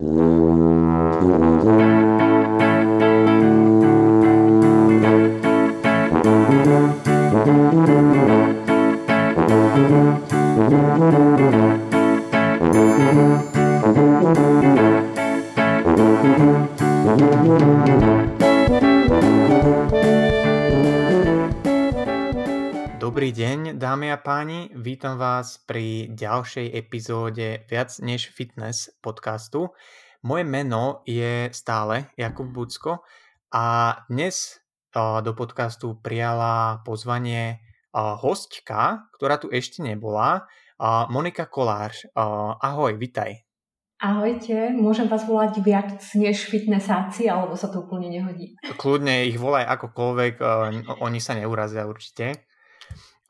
[0.00, 0.29] Dobrý
[24.80, 29.76] vítam vás pri ďalšej epizóde Viac než fitness podcastu.
[30.24, 33.04] Moje meno je stále Jakub Bucko
[33.52, 34.56] a dnes
[34.96, 37.60] do podcastu prijala pozvanie
[37.92, 40.48] hostka, ktorá tu ešte nebola,
[41.12, 42.16] Monika Kolář.
[42.64, 43.44] Ahoj, vitaj.
[44.00, 48.56] Ahojte, môžem vás volať viac než fitnessáci, alebo sa to úplne nehodí?
[48.80, 50.40] Kľudne ich volaj akokoľvek,
[51.04, 52.48] oni sa neurazia určite.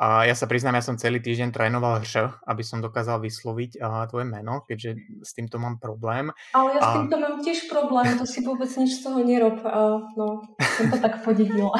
[0.00, 4.08] A ja sa priznám, ja som celý týždeň trénoval hr, aby som dokázal vysloviť uh,
[4.08, 6.32] tvoje meno, keďže s týmto mám problém.
[6.56, 9.60] Ale ja s týmto mám tiež problém, to si vôbec nič z toho nerob.
[9.60, 11.76] Uh, no, som to tak podedila.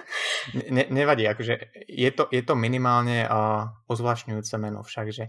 [0.72, 5.28] ne, nevadí, akože je to, je to minimálne uh, ozvlášňujúce meno však, že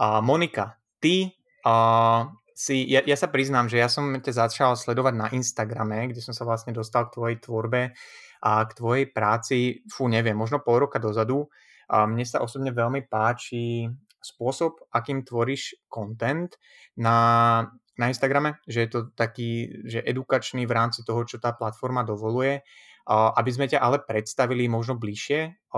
[0.00, 1.36] uh, Monika, ty
[1.68, 2.24] uh,
[2.56, 6.32] si, ja, ja sa priznám, že ja som ťa začal sledovať na Instagrame, kde som
[6.32, 7.92] sa vlastne dostal k tvojej tvorbe
[8.40, 11.52] a k tvojej práci, fú, neviem, možno pol roka dozadu
[11.86, 13.86] a mne sa osobne veľmi páči
[14.18, 16.50] spôsob, akým tvoríš content
[16.98, 17.62] na,
[17.94, 22.66] na Instagrame, že je to taký, že edukačný v rámci toho, čo tá platforma dovoluje,
[23.06, 25.70] aby sme ťa ale predstavili možno bližšie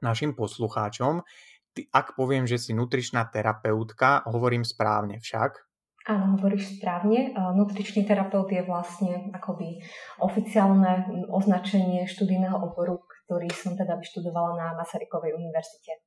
[0.00, 1.20] našim poslucháčom.
[1.76, 5.68] Ty, ak poviem, že si nutričná terapeutka, hovorím správne však.
[6.08, 7.36] Áno, hovoríš správne.
[7.36, 9.84] Nutričný terapeut je vlastne akoby
[10.24, 16.00] oficiálne označenie študijného oboru, ktorý som teda vyštudovala na Masarykovej univerzite.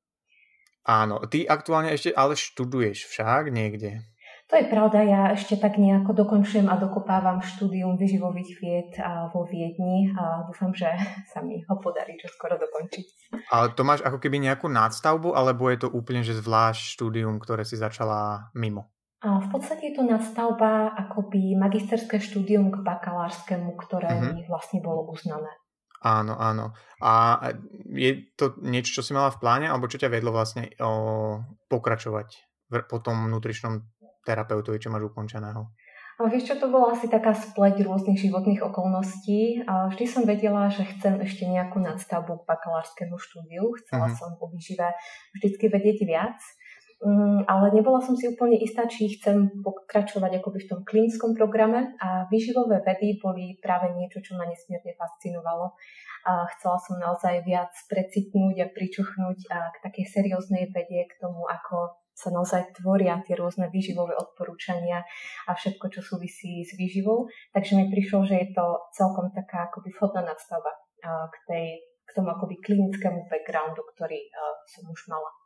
[0.89, 4.01] Áno, ty aktuálne ešte ale študuješ však niekde.
[4.49, 8.91] To je pravda, ja ešte tak nejako dokončujem a dokopávam štúdium vyživových vied
[9.31, 10.91] vo Viedni a dúfam, že
[11.31, 13.31] sa mi ho podarí čo skoro dokončiť.
[13.47, 17.63] Ale to máš ako keby nejakú nadstavbu, alebo je to úplne že zvlášť štúdium, ktoré
[17.63, 18.91] si začala mimo?
[19.21, 24.33] A v podstate je to nadstavba akoby magisterské štúdium k bakalárskému, ktoré uh-huh.
[24.33, 25.60] mi vlastne bolo uznané.
[26.01, 26.73] Áno, áno.
[26.97, 27.37] A
[27.93, 31.37] je to niečo, čo si mala v pláne, alebo čo ťa vedlo vlastne o,
[31.69, 32.27] pokračovať
[32.73, 33.85] v, po tom nutričnom
[34.25, 35.69] terapeutovi, čo máš ukončeného?
[36.21, 39.65] A vieš čo, to bola asi taká spleť rôznych životných okolností.
[39.65, 43.73] A vždy som vedela, že chcem ešte nejakú nadstavbu k bakalárskému štúdiu.
[43.81, 44.17] Chcela uh-huh.
[44.17, 44.85] som o výžive
[45.33, 46.37] vždycky vedieť viac.
[47.01, 51.97] Um, ale nebola som si úplne istá, či chcem pokračovať akoby v tom klinickom programe
[51.97, 55.73] a výživové vedy boli práve niečo, čo ma nesmierne fascinovalo.
[56.29, 61.49] A chcela som naozaj viac precitnúť a pričuchnúť a k takej serióznej vede, k tomu,
[61.49, 65.01] ako sa naozaj tvoria tie rôzne výživové odporúčania
[65.49, 67.25] a všetko, čo súvisí s výživou.
[67.49, 70.69] Takže mi prišlo, že je to celkom taká akoby vhodná nadstava
[71.01, 74.21] k, tej, k tomu akoby klinickému backgroundu, ktorý
[74.69, 75.40] som už mala.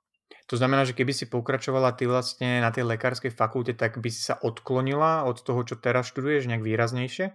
[0.46, 4.22] To znamená, že keby si pokračovala ty vlastne na tej lekárskej fakulte, tak by si
[4.22, 7.34] sa odklonila od toho, čo teraz študuješ nejak výraznejšie?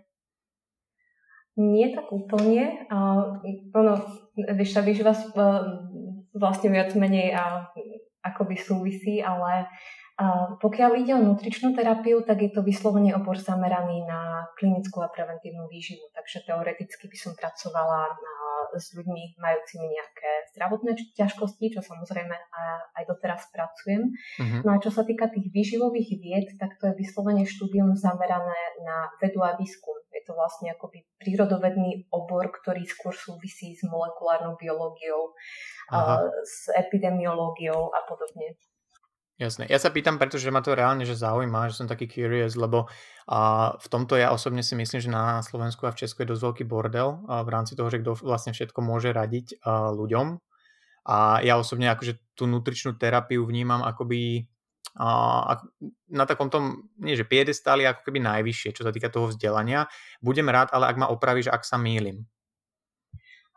[1.58, 2.86] Nie tak úplne.
[2.86, 3.42] Uh,
[3.74, 3.98] ono,
[4.54, 5.10] vieš, tá výživa
[6.30, 7.66] vlastne viac menej uh,
[8.22, 9.66] akoby súvisí, ale
[10.22, 15.10] uh, pokiaľ ide o nutričnú terapiu, tak je to vyslovene obor zameraný na klinickú a
[15.10, 16.06] preventívnu výživu.
[16.14, 18.34] Takže teoreticky by som pracovala na
[18.76, 22.34] s ľuďmi majúcimi nejaké zdravotné ťažkosti, čo samozrejme
[22.94, 24.10] aj doteraz pracujem.
[24.10, 24.60] Uh-huh.
[24.66, 29.10] No a čo sa týka tých výživových vied, tak to je vyslovene štúdium zamerané na
[29.18, 29.96] vedu a výskum.
[30.10, 35.32] Je to vlastne akoby prírodovedný obor, ktorý skôr súvisí s molekulárnou biológiou,
[35.94, 38.58] uh, s epidemiológiou a podobne.
[39.40, 39.64] Jasné.
[39.72, 42.92] Ja sa pýtam, pretože ma to reálne že zaujíma, že som taký curious, lebo
[43.24, 46.44] a v tomto ja osobne si myslím, že na Slovensku a v Česku je dosť
[46.44, 50.36] veľký bordel a v rámci toho, že kto vlastne všetko môže radiť a, ľuďom.
[51.08, 54.44] A ja osobne akože tú nutričnú terapiu vnímam akoby
[55.00, 55.56] a,
[56.12, 59.88] na takom tom, nie že piedestáli, ako keby najvyššie, čo sa týka toho vzdelania.
[60.20, 62.28] Budem rád, ale ak ma opravíš, ak sa mýlim.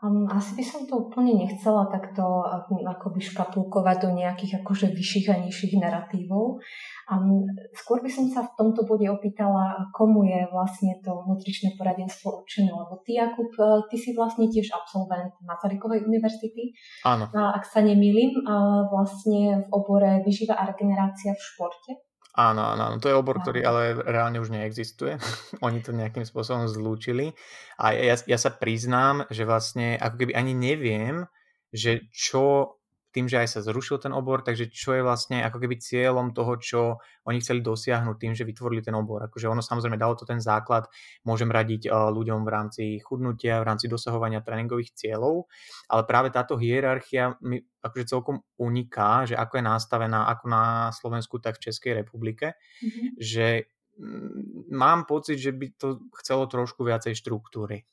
[0.03, 5.31] Um, asi by som to úplne nechcela takto um, akoby škatulkovať do nejakých akože vyšších
[5.31, 6.59] a nižších narratívov.
[7.07, 12.43] Um, skôr by som sa v tomto bode opýtala, komu je vlastne to nutričné poradenstvo
[12.43, 16.75] určené, lebo ty, Jakub, e, ty si vlastne tiež absolvent Masarykovej univerzity.
[17.07, 17.31] Áno.
[17.31, 18.43] A ak sa nemýlim,
[18.91, 22.12] vlastne v obore vyžíva a regenerácia v športe.
[22.33, 25.21] Áno, áno, to je obor, ktorý ale reálne už neexistuje.
[25.65, 27.37] Oni to nejakým spôsobom zlúčili.
[27.77, 31.29] A ja, ja sa priznám, že vlastne ako keby ani neviem,
[31.69, 32.77] že čo
[33.13, 36.57] tým, že aj sa zrušil ten obor, takže čo je vlastne ako keby cieľom toho,
[36.57, 36.81] čo
[37.29, 39.21] oni chceli dosiahnuť tým, že vytvorili ten obor.
[39.29, 40.89] Akože ono samozrejme dalo to ten základ,
[41.21, 45.45] môžem radiť uh, ľuďom v rámci chudnutia, v rámci dosahovania tréningových cieľov,
[45.93, 51.37] ale práve táto hierarchia mi akože celkom uniká, že ako je nastavená ako na Slovensku,
[51.37, 53.21] tak v Českej republike, mm-hmm.
[53.21, 53.69] že
[54.01, 57.85] mm, mám pocit, že by to chcelo trošku viacej štruktúry.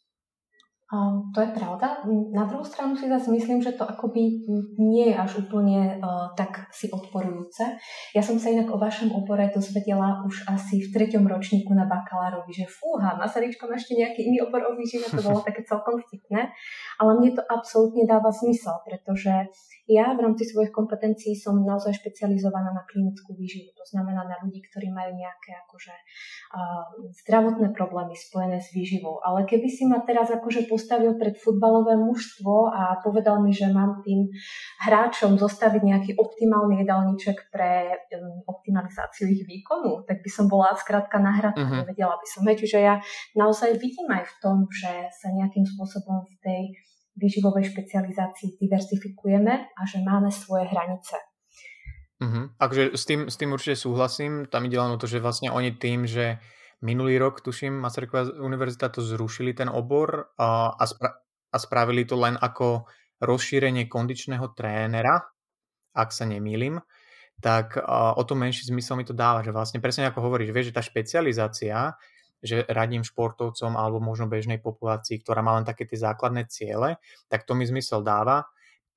[0.91, 2.03] To je pravda.
[2.35, 4.43] Na druhú stranu si zase myslím, že to akoby
[4.75, 7.79] nie je až úplne uh, tak si odporujúce.
[8.11, 12.51] Ja som sa inak o vašom obore dozvedela už asi v treťom ročníku na bakalárovi,
[12.51, 16.51] že fúha, Masaryčko má ešte nejaký iný obor o výžive, to bolo také celkom vtipné.
[16.99, 19.31] Ale mne to absolútne dáva zmysel, pretože
[19.87, 23.71] ja v rámci svojich kompetencií som naozaj špecializovaná na klinickú výživu.
[23.79, 26.83] To znamená na ľudí, ktorí majú nejaké akože, uh,
[27.23, 29.23] zdravotné problémy spojené s výživou.
[29.23, 34.01] Ale keby si ma teraz akože postavil pred futbalové mužstvo a povedal mi, že mám
[34.01, 34.33] tým
[34.81, 41.21] hráčom zostaviť nejaký optimálny jedálniček pre um, optimalizáciu ich výkonu, tak by som bola skrátka
[41.21, 41.85] nahradná, uh-huh.
[41.85, 42.49] nevedela by som.
[42.49, 42.97] Čiže ja
[43.37, 46.63] naozaj vidím aj v tom, že sa nejakým spôsobom v tej
[47.21, 51.21] výživovej špecializácii diversifikujeme a že máme svoje hranice.
[52.21, 52.49] Uh-huh.
[52.57, 54.49] Akože s tým, s tým určite súhlasím.
[54.49, 56.41] Tam ide len o to, že vlastne oni tým, že
[56.81, 61.21] minulý rok, tuším, Masaryková univerzita to zrušili ten obor a, a, spra-
[61.53, 62.89] a spravili to len ako
[63.21, 65.21] rozšírenie kondičného trénera,
[65.93, 66.81] ak sa nemýlim,
[67.41, 70.73] tak a, o to menší zmysel mi to dáva, že vlastne presne ako hovoríš, vieš,
[70.73, 71.97] že tá špecializácia,
[72.41, 76.97] že radím športovcom alebo možno bežnej populácii, ktorá má len také tie základné ciele,
[77.29, 78.49] tak to mi zmysel dáva.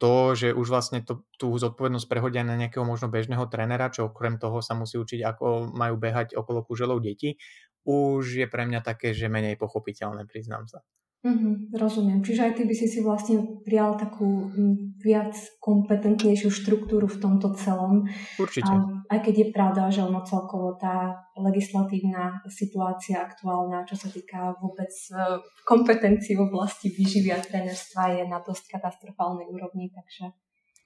[0.02, 4.36] To, že už vlastne to, tú zodpovednosť prehodia na nejakého možno bežného trénera, čo okrem
[4.36, 7.40] toho sa musí učiť, ako majú behať okolo kuželov deti,
[7.84, 10.82] už je pre mňa také, že menej pochopiteľné, priznám sa.
[11.24, 12.20] Mm-hmm, rozumiem.
[12.20, 15.32] Čiže aj ty by si si vlastne prijal takú m, viac
[15.64, 18.04] kompetentnejšiu štruktúru v tomto celom.
[18.36, 18.68] Určite.
[18.68, 24.52] A, aj keď je pravda, že ono celkovo tá legislatívna situácia aktuálna, čo sa týka
[24.60, 30.28] vôbec uh, kompetencií v oblasti výživy a trénerstva je na dosť katastrofálnej úrovni, takže...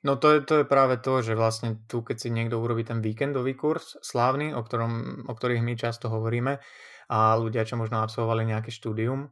[0.06, 3.02] No to je, to je práve to, že vlastne tu, keď si niekto urobí ten
[3.02, 6.62] víkendový kurz slávny, o, ktorom, o ktorých my často hovoríme,
[7.08, 9.32] a ľudia, čo možno absolvovali nejaké štúdium,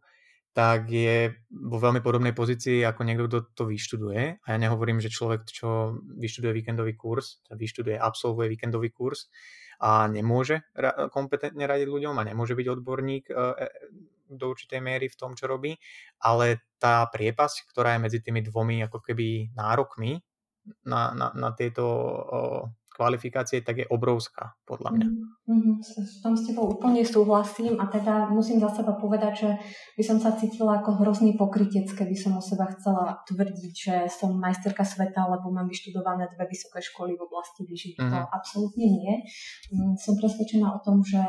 [0.56, 4.40] tak je vo veľmi podobnej pozícii ako niekto, kto to vyštuduje.
[4.40, 9.28] A ja nehovorím, že človek, čo vyštuduje víkendový kurz, vyštuduje, absolvuje víkendový kurz
[9.84, 10.64] a nemôže
[11.12, 13.68] kompetentne radiť ľuďom a nemôže byť odborník e, e,
[14.32, 15.76] do určitej miery v tom, čo robí,
[16.24, 20.24] ale tá priepasť, ktorá je medzi tými dvomi ako keby nárokmi
[20.86, 21.86] na, na, na tieto
[22.96, 25.08] kvalifikácie, tak je obrovská, podľa mňa.
[25.46, 25.76] Mm-hmm.
[25.84, 29.50] S tom s tebou úplne súhlasím a teda musím za seba povedať, že
[30.00, 34.32] by som sa cítila ako hrozný pokrytec, keby som o seba chcela tvrdiť, že som
[34.40, 38.00] majsterka sveta, lebo mám vyštudované dve vysoké školy v oblasti výživy.
[38.00, 38.16] Mm-hmm.
[38.16, 38.32] To mhm.
[38.32, 39.14] absolútne nie.
[39.76, 41.20] Mm, som presvedčená o tom, že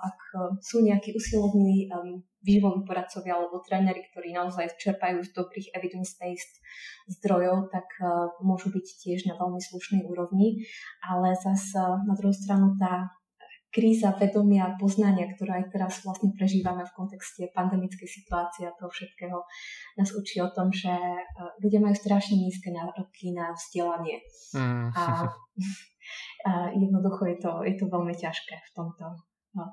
[0.00, 0.18] ak
[0.64, 1.92] sú nejakí usilovní
[2.46, 6.54] výživoví poradcovia alebo tréneri, ktorí naozaj čerpajú z dobrých evidence-based
[7.18, 10.62] zdrojov, tak uh, môžu byť tiež na veľmi slušnej úrovni.
[11.02, 13.10] Ale zase na druhú stranu tá
[13.76, 18.88] kríza vedomia a poznania, ktorá aj teraz vlastne prežívame v kontexte pandemickej situácie a toho
[18.88, 19.36] všetkého,
[20.00, 20.88] nás učí o tom, že
[21.60, 24.24] ľudia majú strašne nízke nároky na vzdelanie.
[24.56, 24.88] Mm.
[24.96, 25.04] A,
[26.48, 29.04] a jednoducho je to, je to veľmi ťažké v tomto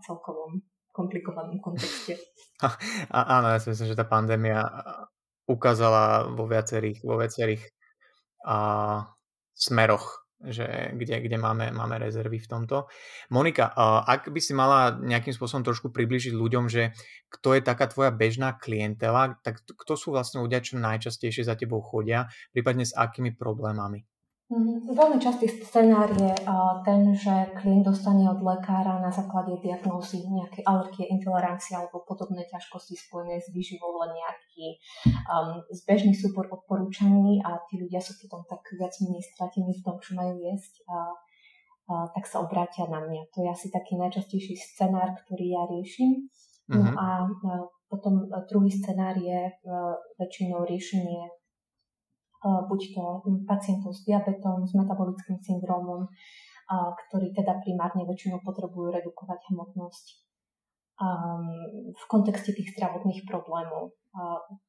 [0.04, 0.60] celkovom
[0.94, 2.22] komplikovanom kontexte.
[3.10, 4.62] Áno, ja si myslím, že tá pandémia
[5.50, 7.64] ukázala vo viacerých, vo viacerých
[8.48, 8.58] a,
[9.52, 12.88] smeroch, že kde, kde máme, máme rezervy v tomto.
[13.34, 16.96] Monika, a, ak by si mala nejakým spôsobom trošku približiť ľuďom, že
[17.28, 21.84] kto je taká tvoja bežná klientela, tak kto sú vlastne ľudia, čo najčastejšie za tebou
[21.84, 24.08] chodia, prípadne s akými problémami?
[24.52, 26.36] Mm, veľmi častý scenár je
[26.84, 33.00] ten, že klient dostane od lekára na základe diagnózy nejaké alergie, intolerancie alebo podobné ťažkosti
[33.08, 34.68] spojené s výživou len nejaký
[35.32, 39.96] um, zbežný súbor odporúčaní a tí ľudia sú potom tak viac menej stratení v tom,
[40.04, 40.98] čo majú jesť a,
[41.88, 43.32] a tak sa obrátia na mňa.
[43.32, 46.28] To je asi taký najčastejší scenár, ktorý ja riešim.
[46.68, 46.96] No mm-hmm.
[47.00, 47.54] a, a
[47.88, 49.52] potom druhý scenár je a,
[50.20, 51.43] väčšinou riešenie
[52.44, 53.04] buď to
[53.48, 56.12] pacientov s diabetom, s metabolickým syndromom,
[57.08, 60.06] ktorí teda primárne väčšinou potrebujú redukovať hmotnosť
[61.94, 63.98] v kontexte tých zdravotných problémov.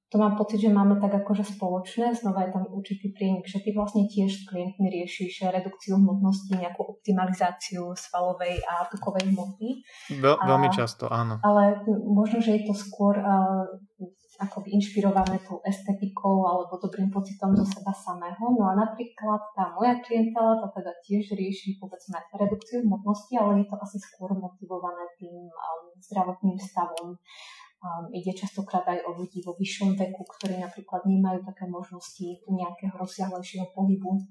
[0.09, 3.77] to mám pocit, že máme tak akože spoločné, znova je tam určitý prienik, že ty
[3.77, 9.85] vlastne tiež s klientmi riešiš redukciu hmotnosti, nejakú optimalizáciu svalovej a tukovej hmoty.
[10.23, 11.43] Veľ, veľmi často, áno.
[11.45, 13.21] Ale možno, že je to skôr
[14.41, 18.45] akoby inšpirované tou estetikou alebo dobrým pocitom zo seba samého.
[18.55, 23.67] No a napríklad tá moja klientela to teda tiež rieši povedzme redukciu hmotnosti, ale je
[23.71, 27.15] to asi skôr motivované tým um, zdravotným stavom.
[27.85, 32.97] Um, ide častokrát aj o ľudí vo vyššom veku, ktorí napríklad nemajú také možnosti nejakého
[32.97, 34.25] rozsiahlejšieho pohybu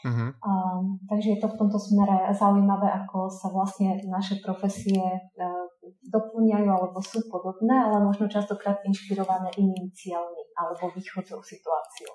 [0.00, 0.32] Uh-huh.
[0.40, 5.66] Um, takže je to v tomto smere zaujímavé, ako sa vlastne naše profesie uh,
[6.08, 12.12] doplňajú alebo sú podobné, ale možno častokrát inšpirované inými cieľmi alebo východzou situáciou.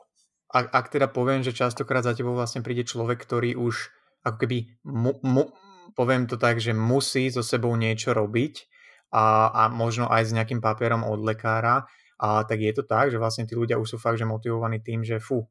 [0.49, 3.93] Ak, ak teda poviem, že častokrát za tebou vlastne príde človek, ktorý už
[4.25, 4.57] ako keby,
[4.89, 5.53] mu, mu,
[5.93, 8.65] poviem to tak, že musí so sebou niečo robiť
[9.13, 13.19] a, a možno aj s nejakým papierom od lekára, a tak je to tak, že
[13.19, 15.43] vlastne tí ľudia už sú fakt, že motivovaní tým, že fú,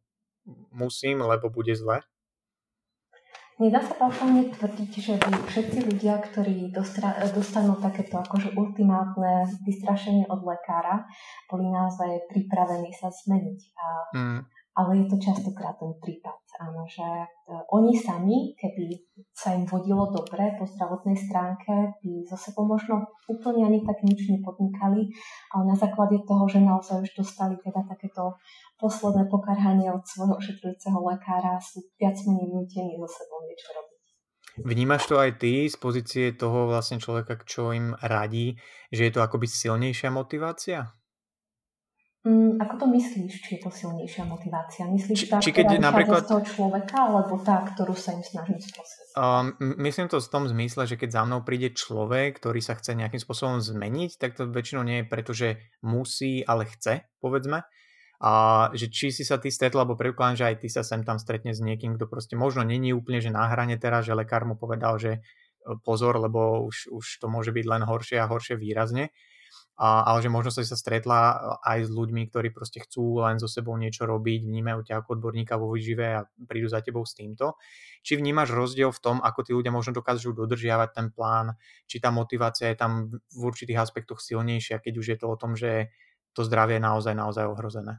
[0.72, 2.00] musím, lebo bude zle?
[3.54, 6.74] Nedá sa paušálne tvrdiť, že by všetci ľudia, ktorí
[7.30, 11.06] dostanú takéto akože ultimátne vystrašenie od lekára,
[11.46, 13.60] boli naozaj pripravení sa zmeniť.
[13.78, 14.40] A, mm.
[14.74, 17.26] Ale je to častokrát ten prípad, áno, že e,
[17.70, 18.90] oni sami, keby
[19.30, 24.26] sa im vodilo dobre po zdravotnej stránke, by zo sebou možno úplne ani tak nič
[24.34, 25.14] nepodnikali,
[25.54, 28.34] ale na základe toho, že naozaj už dostali teda takéto
[28.82, 33.94] posledné pokarhanie od svojho ošetrujúceho lekára sú viac menej nutení so sebou niečo robiť.
[34.54, 38.54] Vnímaš to aj ty z pozície toho vlastne človeka, čo im radí,
[38.90, 40.94] že je to akoby silnejšia motivácia?
[42.24, 44.88] Mm, ako to myslíš, či je to silnejšia motivácia?
[44.88, 46.24] Myslíš či, tá, či keď napríklad...
[46.24, 49.12] z toho človeka, alebo tá, ktorú sa im snažím sprostredkovať?
[49.12, 52.96] Um, myslím to v tom zmysle, že keď za mnou príde človek, ktorý sa chce
[52.96, 57.60] nejakým spôsobom zmeniť, tak to väčšinou nie je preto, že musí, ale chce, povedzme,
[58.24, 58.32] a
[58.72, 61.52] že či si sa ty stretol, alebo predpokladám, že aj ty sa sem tam stretne
[61.52, 64.96] s niekým, kto proste možno není úplne, že na hrane teraz, že lekár mu povedal,
[64.96, 65.20] že e,
[65.84, 69.12] pozor, lebo už, už to môže byť len horšie a horšie výrazne.
[69.74, 71.34] Ale že možno si sa stretla e,
[71.66, 75.58] aj s ľuďmi, ktorí proste chcú len so sebou niečo robiť, vnímajú ťa ako odborníka
[75.58, 77.58] vo výžive a prídu za tebou s týmto.
[78.06, 81.58] Či vnímaš rozdiel v tom, ako tí ľudia možno dokážu dodržiavať ten plán,
[81.90, 85.58] či tá motivácia je tam v určitých aspektoch silnejšia, keď už je to o tom,
[85.58, 85.90] že
[86.38, 87.98] to zdravie je naozaj, naozaj ohrozené?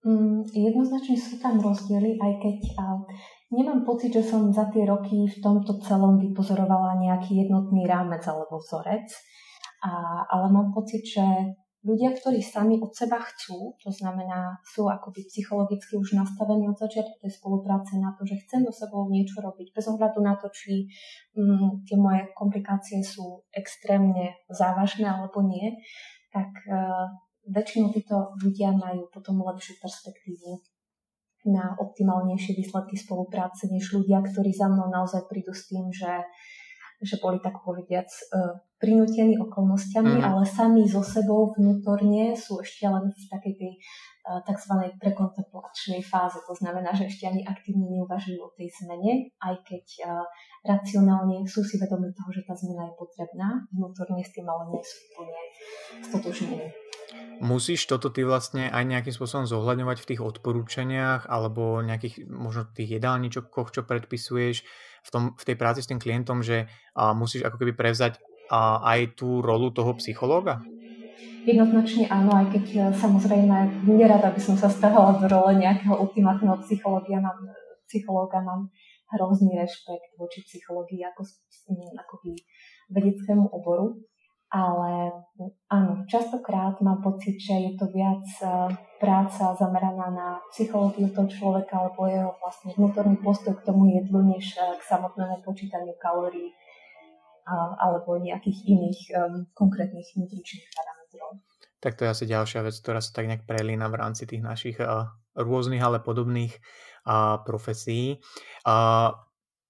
[0.00, 3.04] Mm, jednoznačne sú tam rozdiely, aj keď a,
[3.52, 8.64] nemám pocit, že som za tie roky v tomto celom vypozorovala nejaký jednotný rámec alebo
[8.64, 9.12] vzorec,
[9.80, 9.92] a,
[10.28, 11.24] ale mám pocit, že
[11.80, 17.16] ľudia, ktorí sami od seba chcú, to znamená, sú akoby psychologicky už nastavení od začiatku
[17.24, 20.84] tej spolupráce na to, že chcem do sebou niečo robiť, bez ohľadu na to, či
[21.32, 25.80] mm, tie moje komplikácie sú extrémne závažné alebo nie,
[26.30, 26.52] tak
[27.48, 30.60] väčšinou títo ľudia majú potom lepšiu perspektívu
[31.48, 36.20] na optimálnejšie výsledky spolupráce, než ľudia, ktorí za mnou naozaj prídu s tým, že,
[37.00, 40.24] že boli tak povediac uh, prinútení okolnostiami, mm.
[40.24, 43.72] ale sami so sebou vnútorne sú ešte len v takej tej
[44.28, 44.72] uh, tzv.
[45.00, 46.40] prekontemplačnej fáze.
[46.44, 50.24] To znamená, že ešte ani aktívne neuvažujú o tej zmene, aj keď uh,
[50.64, 54.82] racionálne sú si vedomi toho, že tá zmena je potrebná, vnútorne s tým ale nie
[54.84, 55.38] sú úplne
[56.04, 56.68] stotožnení.
[57.40, 63.00] Musíš toto ty vlastne aj nejakým spôsobom zohľadňovať v tých odporúčaniach alebo nejakých možno tých
[63.00, 64.62] jedálničokoch, čo predpisuješ
[65.04, 68.80] v, tom, v tej práci s tým klientom, že a, musíš ako keby prevzať a,
[68.96, 70.60] aj tú rolu toho psychológa?
[71.40, 76.60] Jednoznačne áno, aj keď e, samozrejme nerada by som sa stávala do role nejakého ultimátneho
[76.60, 77.40] psychológia, mám,
[77.88, 78.68] psychológa, mám
[79.16, 81.26] hrozný rešpekt voči psychológii ako
[81.96, 82.36] akoby
[82.92, 83.98] vedeckému oboru.
[84.50, 85.14] Ale
[85.70, 91.78] áno, častokrát mám pocit, že je to viac e, práca zameraná na psychológiu toho človeka
[91.78, 96.50] alebo jeho vlastne vnútorný postoj k tomu jedlu, než e, k samotnému počítaniu kalórií
[97.80, 101.42] alebo nejakých iných um, konkrétnych nutričných parametrov.
[101.82, 104.76] Tak to je asi ďalšia vec, ktorá sa tak nejak prelína v rámci tých našich
[105.34, 106.60] rôznych, ale podobných
[107.42, 108.20] profesí.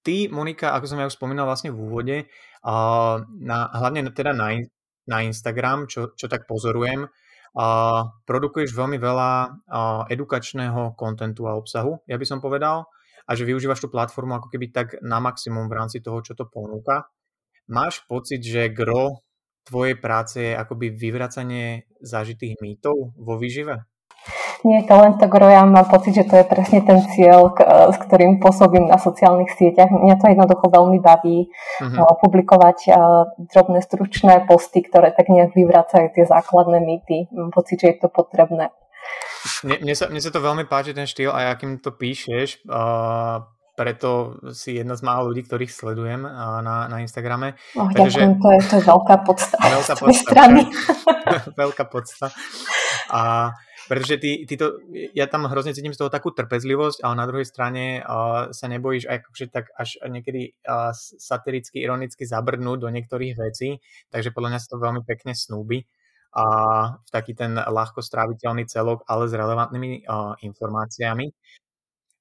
[0.00, 2.16] Ty, Monika, ako som ja už spomínal vlastne v úvode,
[2.64, 4.61] Na, hlavne teda na,
[5.09, 12.05] na Instagram, čo, čo tak pozorujem, uh, produkuješ veľmi veľa uh, edukačného kontentu a obsahu,
[12.05, 12.85] ja by som povedal,
[13.26, 16.50] a že využívaš tú platformu ako keby tak na maximum v rámci toho, čo to
[16.50, 17.07] ponúka.
[17.71, 19.23] Máš pocit, že gro
[19.62, 23.89] tvojej práce je akoby vyvracanie zažitých mýtov vo výžive?
[24.61, 27.57] Nie je to len tak, ja mám pocit, že to je presne ten cieľ,
[27.90, 29.88] s ktorým pôsobím na sociálnych sieťach.
[29.88, 32.21] Mňa to jednoducho veľmi baví uh-huh.
[32.21, 32.93] publikovať
[33.40, 37.33] drobné, stručné posty, ktoré tak nejak vyvracajú tie základné mýty.
[37.33, 38.69] Mám pocit, že je to potrebné.
[39.64, 42.61] Mne, mne, sa, mne sa to veľmi páči, ten štýl, aj akým to píšeš.
[42.69, 43.40] Uh,
[43.73, 47.57] preto si jedna z málo ľudí, ktorých sledujem uh, na, na Instagrame.
[47.73, 48.21] Oh, pretože...
[48.21, 49.57] ďakujem, to je, to je veľká podsta.
[49.57, 50.33] Veľká podsta.
[51.64, 52.26] Veľká podsta.
[53.09, 53.21] A
[53.90, 54.78] pretože ty, ty to,
[55.18, 59.11] ja tam hrozne cítim z toho takú trpezlivosť, ale na druhej strane uh, sa nebojíš
[59.11, 63.82] aj akože tak až niekedy uh, satiricky, ironicky zabrnúť do niektorých vecí,
[64.14, 65.90] takže podľa mňa sa to veľmi pekne snúbi
[66.38, 66.44] a
[67.02, 71.26] v taký ten ľahko stráviteľný celok, ale s relevantnými uh, informáciami.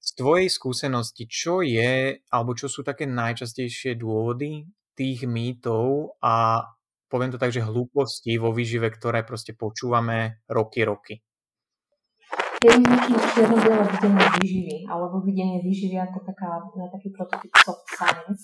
[0.01, 4.65] Z tvojej skúsenosti, čo je, alebo čo sú také najčastejšie dôvody
[4.97, 6.65] tých mýtov a
[7.13, 11.21] poviem to tak, že hlúposti vo výžive, ktoré proste počúvame roky, roky?
[12.59, 16.59] Je nejaký čierno-biele videnie výživy, alebo videnie výživy ako taká,
[16.91, 18.43] taký prototyp soft science,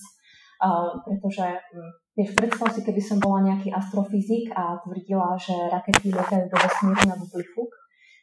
[0.63, 1.43] uh, pretože
[1.75, 6.57] um, vieš, predstav si, keby som bola nejaký astrofyzik a tvrdila, že rakety lietajú do
[6.57, 7.71] vesmíru na bublifuk,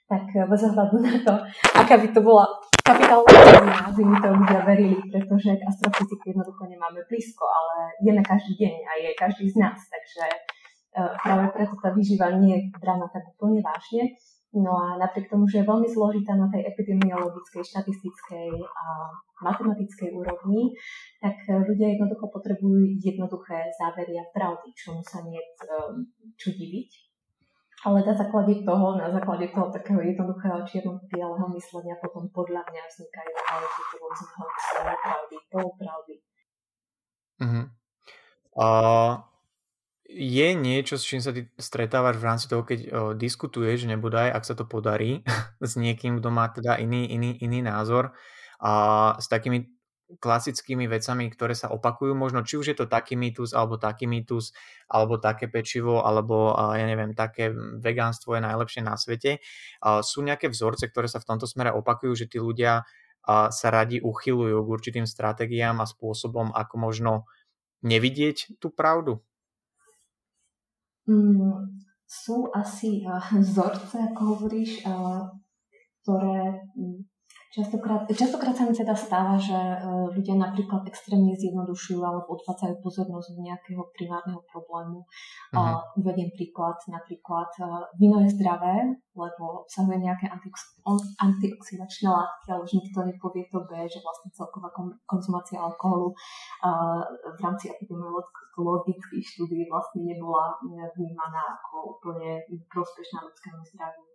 [0.09, 1.35] tak eh, bez ohľadu na to,
[1.77, 2.45] aká by to bola
[2.83, 8.59] kapitálna by mi to ľudia verili, pretože k astrofyziku jednoducho nemáme blízko, ale jeme každý
[8.59, 10.25] deň a je každý z nás, takže
[10.99, 14.19] uh, práve preto tá výživa nie je braná tak úplne vážne.
[14.53, 18.85] No a napriek tomu, že je veľmi zložitá na tej epidemiologickej, štatistickej a
[19.41, 20.77] matematickej úrovni,
[21.25, 26.05] tak ľudia jednoducho potrebujú jednoduché závery a pravdy, čomu sa nie um,
[26.37, 26.91] čo diviť.
[27.89, 33.35] Ale na základe toho, na základe toho takého jednoduchého čierno-bieleho myslenia potom podľa mňa vznikajú
[33.57, 36.15] ale tieto rôzne hoaxy, pravdy, polopravdy.
[37.43, 37.65] Uh-huh.
[38.53, 39.32] Uh,
[40.13, 44.45] je niečo, s čím sa ty stretávaš v rámci toho, keď o, diskutuješ, nebodaj, ak
[44.45, 45.25] sa to podarí,
[45.61, 48.13] s niekým, kto má teda iný, iný, iný názor
[48.63, 48.73] a
[49.19, 49.69] s takými
[50.21, 54.53] klasickými vecami, ktoré sa opakujú, možno či už je to taký mýtus, alebo taký mýtus,
[54.93, 57.49] alebo také pečivo, alebo ja neviem, také
[57.81, 59.41] vegánstvo je najlepšie na svete.
[60.05, 62.85] Sú nejaké vzorce, ktoré sa v tomto smere opakujú, že tí ľudia
[63.29, 67.13] sa radi uchylujú k určitým stratégiám a spôsobom, ako možno
[67.83, 69.23] nevidieť tú pravdu?
[71.09, 75.27] Mm, sú asi uh, vzorce, ako hovoríš, uh,
[76.03, 77.03] ktoré um,
[77.53, 79.77] Častokrát, častokrát sa mi teda stáva, že e,
[80.17, 85.05] ľudia napríklad extrémne zjednodušujú alebo odvácajú pozornosť z nejakého primárneho problému.
[85.05, 85.61] Uh-huh.
[85.61, 90.81] Uh, uvediem príklad, napríklad uh, víno je zdravé, lebo obsahuje nejaké antiox-
[91.21, 94.73] antioxidačné látky, ale už nikto nepovie to B, že vlastne celková
[95.05, 96.17] konzumácia alkoholu
[96.65, 97.05] uh,
[97.37, 100.57] v rámci epidemiologických štúdí vlastne nebola
[100.97, 104.12] vnímaná ako úplne prospešná ľudskému zdraviu.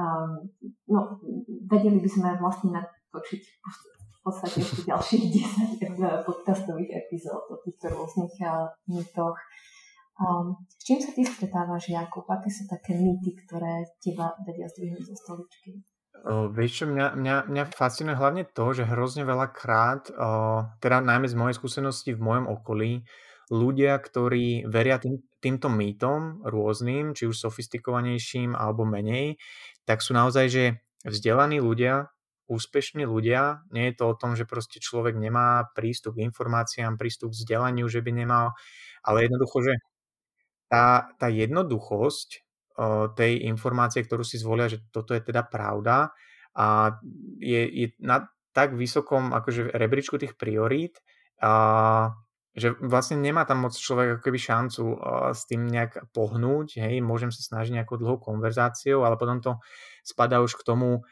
[0.00, 0.48] Um,
[0.88, 1.20] no,
[1.68, 5.24] vedeli by sme vlastne natočiť v podstate ešte ďalších
[5.76, 9.36] 10 podcastových epizód o týchto rôznych uh, mýtoch.
[10.20, 12.24] Um, s čím sa ty stretávaš, Jakub?
[12.28, 15.80] Aké sú také mýty, ktoré teba vedia zdvihnúť zo stoličky?
[16.20, 20.28] O, vieš čo, mňa, mňa, mňa fascinuje hlavne to, že hrozne veľakrát, o,
[20.84, 23.00] teda najmä z mojej skúsenosti v mojom okolí,
[23.50, 29.36] ľudia, ktorí veria tým, týmto mýtom rôznym, či už sofistikovanejším alebo menej,
[29.84, 30.64] tak sú naozaj, že
[31.04, 32.10] vzdelaní ľudia,
[32.50, 37.30] úspešní ľudia, nie je to o tom, že proste človek nemá prístup k informáciám, prístup
[37.30, 38.54] k vzdelaniu, že by nemal,
[39.06, 39.74] ale jednoducho, že
[40.70, 42.46] tá, tá jednoduchosť
[43.18, 46.16] tej informácie, ktorú si zvolia, že toto je teda pravda
[46.56, 46.96] a
[47.38, 48.24] je, je na
[48.56, 50.98] tak vysokom akože rebríčku tých priorít,
[51.40, 52.12] a
[52.50, 56.98] že vlastne nemá tam moc človek ako keby šancu uh, s tým nejak pohnúť, hej,
[56.98, 59.62] môžem sa snažiť nejakou dlhou konverzáciou, ale potom to
[60.02, 61.04] spadá už k tomu,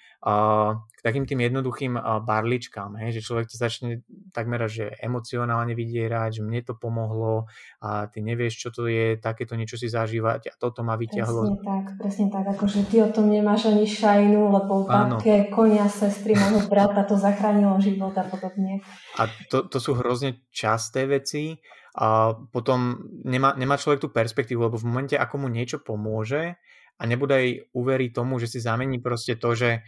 [0.83, 1.95] k takým tým jednoduchým
[2.27, 4.03] barličkám, hej, že človek ti začne
[4.35, 7.47] takmer, že emocionálne vydierať, že mne to pomohlo
[7.79, 11.43] a ty nevieš, čo to je, takéto niečo si zažívať a toto ma vyťahlo.
[11.47, 16.35] Presne tak, presne tak, akože ty o tom nemáš ani šajnu, lebo babke, konia, sestry,
[16.35, 18.83] môjho brata to zachránilo život a podobne.
[19.23, 21.63] A to, to sú hrozne časté veci
[21.95, 26.59] a potom nemá, nemá človek tú perspektívu, lebo v momente, ako mu niečo pomôže,
[26.99, 29.87] a nebudaj uveriť tomu, že si zamení proste to, že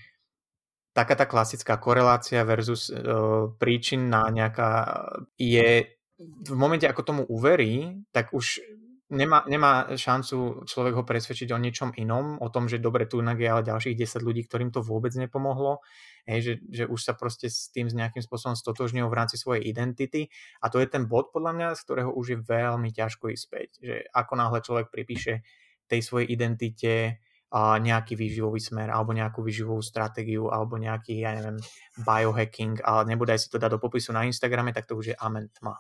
[0.94, 5.02] taká tá klasická korelácia versus uh, príčinná nejaká
[5.38, 8.60] je v momente, ako tomu uverí, tak už
[9.10, 13.48] nemá, nemá šancu človek ho presvedčiť o niečom inom, o tom, že dobre, tu je
[13.50, 15.82] ale ďalších 10 ľudí, ktorým to vôbec nepomohlo,
[16.30, 19.66] hej, že, že už sa proste s tým s nejakým spôsobom stotožňujú v rámci svojej
[19.66, 20.30] identity.
[20.62, 23.68] A to je ten bod podľa mňa, z ktorého už je veľmi ťažko ísť späť,
[23.82, 25.42] že ako náhle človek pripíše
[25.90, 27.18] tej svojej identite
[27.58, 31.58] nejaký výživový smer alebo nejakú výživovú stratégiu alebo nejaký, ja neviem,
[31.98, 35.50] biohacking a nebudaj si to dať do popisu na Instagrame, tak to už je amen
[35.58, 35.74] tma.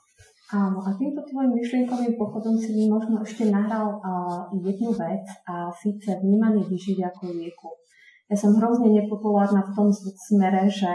[0.50, 5.70] Áno, a týmto tvojim myšlienkovým pochodom si mi možno ešte nahral uh, jednu vec a
[5.70, 7.70] síce vnímanie výživy ako lieku.
[8.26, 10.90] Ja som hrozne nepopulárna v tom smere, že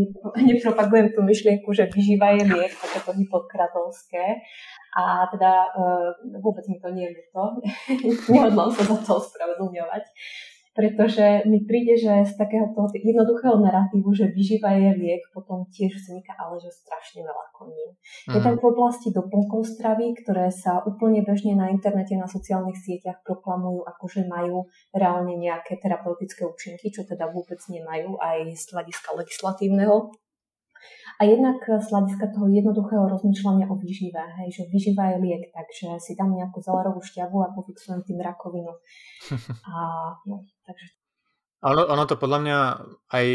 [0.46, 4.46] nepropagujem tú myšlienku, že vyžíva je liek, takéto hypokratolské.
[4.96, 6.10] A teda uh,
[6.42, 7.44] vôbec mi to nie je to.
[8.34, 10.04] Nehodlám sa za to ospravedlňovať
[10.70, 15.98] pretože mi príde, že z takého toho jednoduchého narratívu, že vyživa je liek, potom tiež
[15.98, 17.86] vzniká ale že strašne veľa koní.
[18.30, 18.34] Mm.
[18.38, 23.20] Je tam v oblasti doplnkov stravy, ktoré sa úplne bežne na internete, na sociálnych sieťach
[23.26, 29.10] proklamujú, ako že majú reálne nejaké terapeutické účinky, čo teda vôbec nemajú aj z hľadiska
[29.18, 30.14] legislatívneho.
[31.20, 36.00] A jednak z hľadiska toho jednoduchého rozmýšľania o výžive, hej, že výživa je liek, takže
[36.00, 38.72] si dám nejakú zelerovú šťavu a pofixujem tým rakovinu.
[39.68, 39.76] A,
[40.24, 40.96] no, takže...
[41.60, 42.58] Ono, ono to podľa mňa
[43.12, 43.26] aj,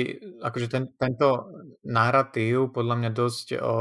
[0.41, 1.45] akože ten, tento
[1.85, 3.73] narratív podľa mňa dosť o,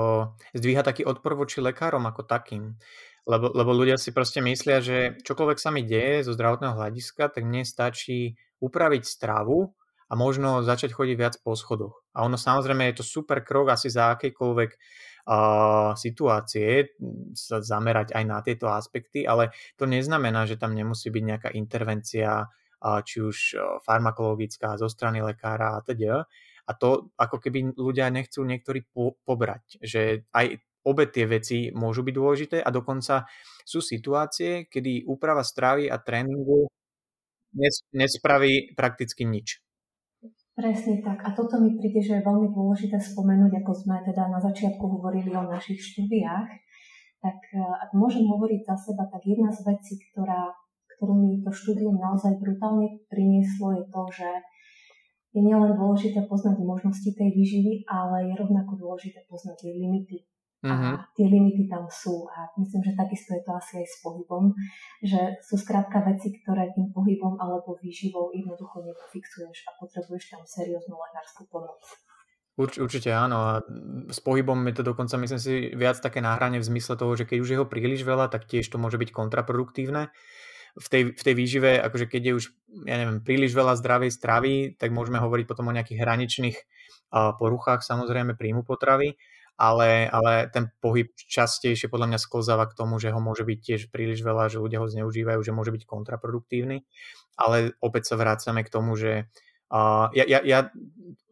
[0.52, 2.76] zdvíha taký odpor voči lekárom ako takým.
[3.24, 7.40] Lebo, lebo ľudia si proste myslia, že čokoľvek sa mi deje zo zdravotného hľadiska, tak
[7.40, 9.72] mne stačí upraviť stravu
[10.08, 12.04] a možno začať chodiť viac po schodoch.
[12.12, 16.94] A ono samozrejme je to super krok asi za akejkoľvek uh, situácie
[17.32, 22.44] sa zamerať aj na tieto aspekty, ale to neznamená, že tam nemusí byť nejaká intervencia,
[22.44, 23.36] uh, či už
[23.82, 26.28] farmakologická zo strany lekára a teda.
[26.64, 32.04] A to ako keby ľudia nechcú niektorí po- pobrať, že aj obe tie veci môžu
[32.04, 33.24] byť dôležité a dokonca
[33.64, 36.68] sú situácie, kedy úprava stravy a tréningu
[37.94, 39.63] nespraví prakticky nič.
[40.54, 41.18] Presne tak.
[41.26, 45.34] A toto mi príde, že je veľmi dôležité spomenúť, ako sme teda na začiatku hovorili
[45.34, 46.46] o našich štúdiách.
[47.18, 50.54] Tak e, ak môžem hovoriť za seba, tak jedna z vecí, ktorá,
[50.94, 54.30] ktorú mi to štúdium naozaj brutálne prinieslo, je to, že
[55.34, 60.22] je nielen dôležité poznať možnosti tej výživy, ale je rovnako dôležité poznať jej limity.
[60.64, 60.96] Uh-huh.
[60.96, 64.57] A tie limity tam sú a myslím, že takisto je to asi aj s pohybom,
[65.05, 70.96] že sú skrátka veci, ktoré tým pohybom alebo výživou jednoducho nepofixuješ a potrebuješ tam serióznu
[70.96, 71.85] lekárskú pomoc.
[72.57, 73.53] Urč, určite áno a
[74.09, 77.38] s pohybom je to dokonca myslím si viac také náhranie v zmysle toho, že keď
[77.44, 80.09] už je ho príliš veľa, tak tiež to môže byť kontraproduktívne.
[80.74, 82.44] V tej, v tej výžive, akože keď je už,
[82.88, 86.57] ja neviem, príliš veľa zdravej stravy, tak môžeme hovoriť potom o nejakých hraničných
[87.12, 89.14] poruchách samozrejme príjmu potravy
[89.54, 93.80] ale, ale ten pohyb častejšie podľa mňa sklzáva k tomu, že ho môže byť tiež
[93.94, 96.82] príliš veľa, že ľudia ho zneužívajú, že môže byť kontraproduktívny.
[97.38, 99.30] Ale opäť sa vrácame k tomu, že
[99.70, 100.58] uh, ja, ja, ja,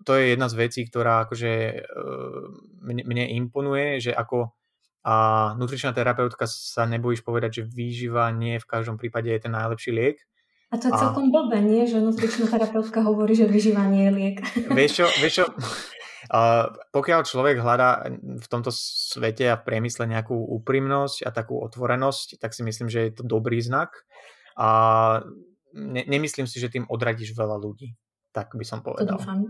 [0.06, 2.46] to je jedna z vecí, ktorá akože uh,
[2.86, 4.54] mne, mne imponuje, že ako
[5.02, 5.14] a
[5.58, 10.22] nutričná terapeutka sa nebojíš povedať, že výživa nie v každom prípade je ten najlepší liek.
[10.70, 11.30] A to je celkom a...
[11.34, 11.82] blbé, nie?
[11.90, 14.36] Že nutričná terapeutka hovorí, že výživa nie je liek.
[14.70, 15.44] Vieš čo, vieš čo
[16.94, 22.54] pokiaľ človek hľadá v tomto svete a v priemysle nejakú úprimnosť a takú otvorenosť, tak
[22.54, 24.06] si myslím, že je to dobrý znak.
[24.54, 24.68] A
[25.74, 27.96] ne, nemyslím si, že tým odradíš veľa ľudí.
[28.32, 29.16] Tak by som povedal.
[29.16, 29.40] To dúfam.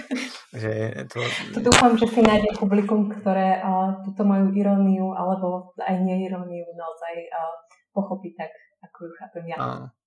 [0.60, 1.20] že to...
[1.56, 7.14] to dúfam, že si nájde publikum, ktoré uh, túto moju iróniu alebo aj neiróniu naozaj
[7.32, 7.56] uh,
[7.92, 8.52] pochopí tak,
[8.84, 9.56] ako ju chápem ja.
[9.56, 9.97] Uh.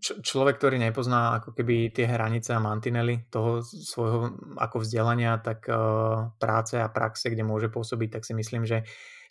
[0.00, 6.32] Človek, ktorý nepozná ako keby tie hranice a mantinely toho svojho ako vzdelania, tak uh,
[6.40, 8.82] práce a praxe, kde môže pôsobiť, tak si myslím, že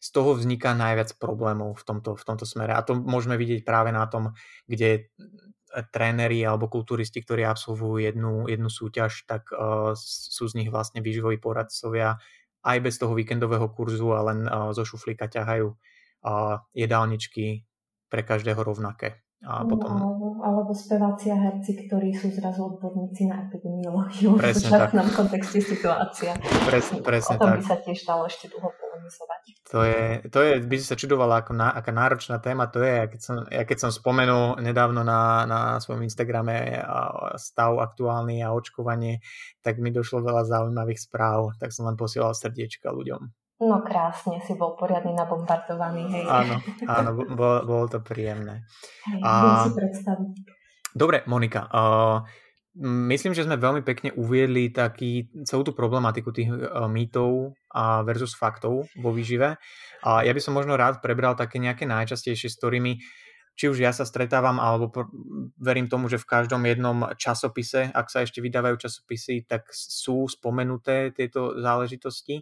[0.02, 2.74] z toho vzniká najviac problémov v tomto, v tomto smere.
[2.74, 4.34] A to môžeme vidieť práve na tom,
[4.66, 5.14] kde
[5.94, 11.38] tréneri alebo kulturisti, ktorí absolvujú jednu, jednu súťaž, tak uh, sú z nich vlastne výživoví
[11.38, 12.18] poradcovia
[12.62, 15.74] aj bez toho víkendového kurzu a len uh, zo šuflíka ťahajú
[16.78, 17.66] jedálničky
[18.06, 19.26] pre každého rovnaké.
[19.42, 19.90] A no, potom...
[19.90, 26.38] alebo, alebo speváci a herci, ktorí sú zrazu odborníci na epidemiológiu v súčasnom kontexte situácia.
[26.70, 27.58] Presne, presne o tom tak.
[27.58, 29.42] by sa tiež stalo ešte dlho polemizovať.
[29.74, 32.94] To je, to je, by si sa čudovala, ako na, aká náročná téma to je.
[32.94, 36.78] Ja keď som, ja keď som spomenul nedávno na, na svojom Instagrame
[37.42, 39.26] stav aktuálny a očkovanie,
[39.66, 43.41] tak mi došlo veľa zaujímavých správ, tak som len posielal srdiečka ľuďom.
[43.62, 46.26] No krásne, si bol poriadny nabombardovaný, hej.
[46.26, 46.56] Áno,
[46.90, 48.66] áno, bolo, bolo to príjemné.
[49.06, 49.70] Hej, a...
[49.70, 50.34] si predstaviť.
[50.92, 52.26] Dobre, Monika, uh,
[52.82, 58.34] myslím, že sme veľmi pekne uviedli taký, celú tú problematiku tých uh, mýtov a versus
[58.34, 59.56] faktov vo výžive.
[60.02, 62.98] A ja by som možno rád prebral také nejaké najčastejšie, s ktorými
[63.52, 64.90] či už ja sa stretávam, alebo
[65.60, 71.12] verím tomu, že v každom jednom časopise, ak sa ešte vydávajú časopisy, tak sú spomenuté
[71.14, 72.42] tieto záležitosti.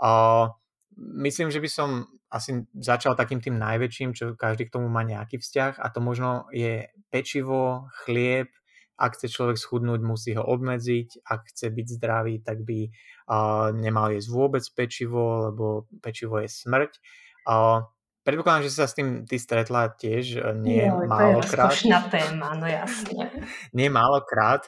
[0.00, 0.50] A
[0.96, 1.90] myslím, že by som
[2.34, 6.50] asi začal takým tým najväčším, čo každý k tomu má nejaký vzťah a to možno
[6.50, 8.50] je pečivo, chlieb,
[8.94, 14.10] ak chce človek schudnúť, musí ho obmedziť, ak chce byť zdravý, tak by uh, nemal
[14.14, 16.92] jesť vôbec pečivo, lebo pečivo je smrť.
[17.46, 17.86] Uh,
[18.22, 21.74] predpokladám, že sa s tým ty stretla tiež e, nie jo, málokrát.
[21.74, 23.28] To je téma, no jasne.
[23.78, 24.64] nie málokrát.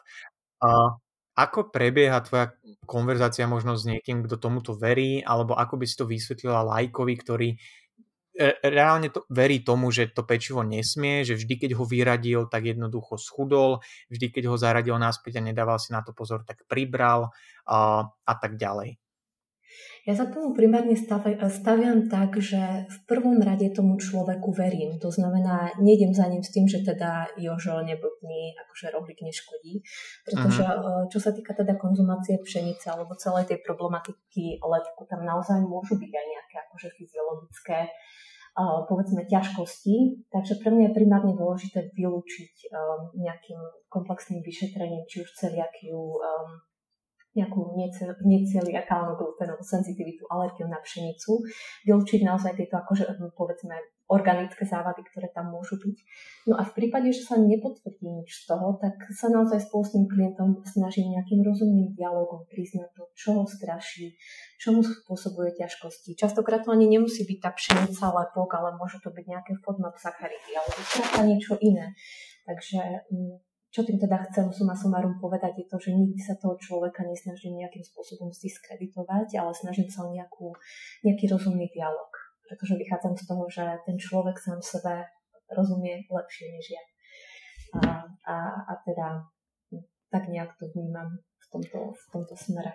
[0.61, 0.99] Uh,
[1.37, 2.57] ako prebieha tvoja
[2.89, 7.49] konverzácia možno s niekým, kto tomuto verí, alebo ako by si to vysvetlila lajkovi, ktorý
[7.53, 7.57] e,
[8.65, 13.21] reálne to, verí tomu, že to pečivo nesmie, že vždy, keď ho vyradil, tak jednoducho
[13.21, 17.29] schudol, vždy, keď ho zaradil náspäť a nedával si na to pozor, tak pribral
[17.69, 18.97] a, a tak ďalej.
[20.07, 20.95] Ja sa tomu primárne
[21.51, 25.03] staviam tak, že v prvom rade tomu človeku verím.
[25.03, 29.83] To znamená, nejdem za ním s tým, že teda Jožo neblbný, akože rohlík neškodí.
[30.23, 31.11] Pretože uh-huh.
[31.11, 36.13] čo sa týka teda konzumácie pšenice alebo celej tej problematiky lepku, tam naozaj môžu byť
[36.15, 40.27] aj nejaké akože fyziologické uh, povedzme ťažkosti.
[40.31, 43.59] Takže pre mňa je primárne dôležité vylúčiť um, nejakým
[43.91, 46.63] komplexným vyšetrením, či už celiakiu, um,
[47.37, 47.77] nejakú
[48.25, 51.45] neceliakálnu glutenovú senzitivitu, alergiu na pšenicu,
[51.85, 53.05] vylúčiť naozaj tieto akože
[53.37, 55.97] povedzme organické závady, ktoré tam môžu byť.
[56.47, 59.93] No a v prípade, že sa nepotvrdí nič z toho, tak sa naozaj spolu s
[59.99, 64.15] tým klientom snažím nejakým rozumným dialogom priznať to, čo ho straší,
[64.63, 66.15] čo mu spôsobuje ťažkosti.
[66.15, 70.55] Častokrát to ani nemusí byť tá pšenica, lepok, ale môžu to byť nejaké FODMAP sacharidy
[70.55, 70.79] alebo
[71.27, 71.91] niečo iné.
[72.47, 73.46] Takže mm,
[73.77, 77.61] čo tým teda chcem suma sumarum povedať je to, že nikdy sa toho človeka nesnažím
[77.61, 80.49] nejakým spôsobom zdiskreditovať, ale snažím sa o nejakú,
[81.05, 82.09] nejaký rozumný dialog.
[82.49, 85.05] Pretože vychádzam z toho, že ten človek sám sebe
[85.53, 86.85] rozumie lepšie než ja.
[87.85, 89.29] A, a, a teda
[90.09, 92.73] tak nejak to vnímam v tomto, v tomto smere.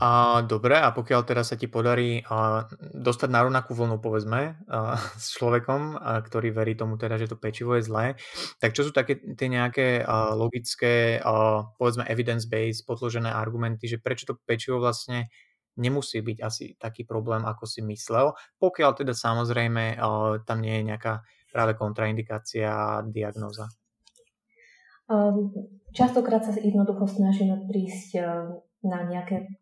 [0.00, 4.96] A dobre, a pokiaľ teraz sa ti podarí a, dostať na rovnakú vlnu, povedzme, a,
[5.20, 8.16] s človekom, a, ktorý verí tomu teda, že to pečivo je zlé,
[8.64, 14.24] tak čo sú také tie nejaké a, logické, a, povedzme evidence-based, podložené argumenty, že prečo
[14.24, 15.28] to pečivo vlastne
[15.76, 20.96] nemusí byť asi taký problém, ako si myslel, pokiaľ teda samozrejme a, tam nie je
[20.96, 21.20] nejaká
[21.52, 23.68] práve kontraindikácia, diagnóza.
[25.12, 25.52] Um,
[25.92, 28.16] častokrát sa jednoducho snažíme prísť
[28.80, 29.60] na nejaké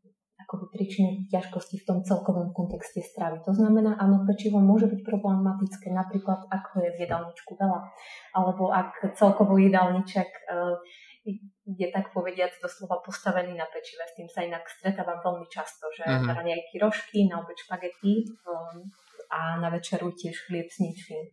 [0.48, 3.44] akoby príčiny ťažkosti v tom celkovom kontexte stravy.
[3.44, 7.84] To znamená, áno, pečivo môže byť problematické, napríklad ak je v jedálničku veľa,
[8.32, 10.80] alebo ak celkovo jedálniček uh,
[11.68, 14.08] je tak povediac doslova postavený na pečive.
[14.08, 16.32] S tým sa inak stretávam veľmi často, že uh-huh.
[16.32, 18.88] raňajky rožky, na obed špagety um,
[19.28, 21.28] a na večeru tiež chlieb s ničím.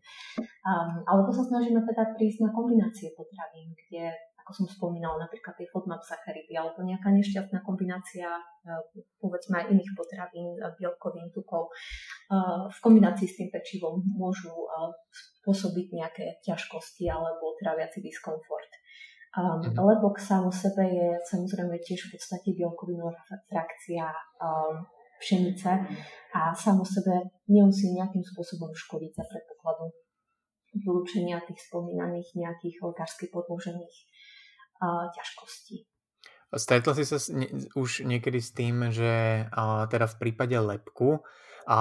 [0.67, 4.11] Um, alebo sa snažíme teda prísť na kombinácie potravín, kde
[4.45, 8.41] ako som spomínala, napríklad tie FODMAP sacharidy alebo nejaká nešťastná kombinácia e,
[9.17, 11.73] povedzme aj iných potravín, e, bielkovín, tukov, e,
[12.69, 14.53] v kombinácii s tým pečivom môžu
[15.41, 18.69] spôsobiť nejaké ťažkosti alebo tráviaci diskomfort.
[19.35, 19.75] Um, mm-hmm.
[19.75, 23.17] Lebo k sám sebe je samozrejme tiež v podstate bielkovinová
[23.49, 24.07] frakcia
[24.39, 24.79] um,
[25.19, 25.71] pšenice
[26.37, 29.91] a sám sebe nemusí nejakým spôsobom škodiť za predpokladu
[30.75, 33.95] vylúčenia tých spomínaných nejakých lekársky podložených
[35.13, 35.85] ťažkosti.
[36.55, 37.17] Stretla si sa
[37.75, 39.45] už niekedy s tým, že
[39.91, 41.25] teda v prípade lepku,
[41.65, 41.79] a